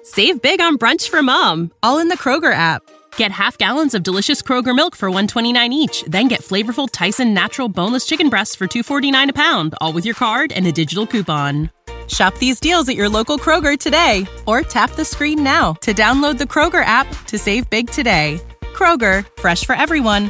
Save 0.04 0.41
big 0.41 0.60
on 0.60 0.78
brunch 0.78 1.10
for 1.10 1.23
mom, 1.23 1.71
all 1.82 1.99
in 1.99 2.10
the 2.10 2.17
Kroger 2.17 2.54
app. 2.54 2.82
Get 3.15 3.32
half 3.32 3.58
gallons 3.58 3.93
of 3.93 4.04
delicious 4.04 4.41
Kroger 4.41 4.76
milk 4.76 4.95
for 4.95 5.10
129 5.10 5.71
each, 5.71 6.04
then 6.08 6.28
get 6.28 6.41
flavorful 6.41 6.89
Tyson 6.91 7.34
natural 7.34 7.69
boneless 7.69 8.06
chicken 8.06 8.30
breasts 8.30 8.56
for 8.56 8.67
249 8.67 9.30
a 9.30 9.34
pound, 9.34 9.76
all 9.80 9.93
with 9.93 10.06
your 10.06 10.15
card 10.15 10.52
and 10.52 10.67
a 10.67 10.71
digital 10.71 11.08
coupon. 11.08 11.69
Shop 12.08 12.38
these 12.38 12.60
deals 12.60 12.89
at 12.89 12.95
your 12.95 13.10
local 13.10 13.38
Kroger 13.38 13.80
today 13.80 14.28
or 14.45 14.62
tap 14.62 14.91
the 14.91 15.06
screen 15.06 15.41
now 15.43 15.73
to 15.82 15.93
download 15.93 16.38
the 16.38 16.43
Kroger 16.43 16.84
app 16.84 17.08
to 17.28 17.39
save 17.39 17.69
big 17.69 17.89
today. 17.89 18.41
Kroger, 18.73 19.26
fresh 19.39 19.63
for 19.63 19.73
everyone. 19.73 20.30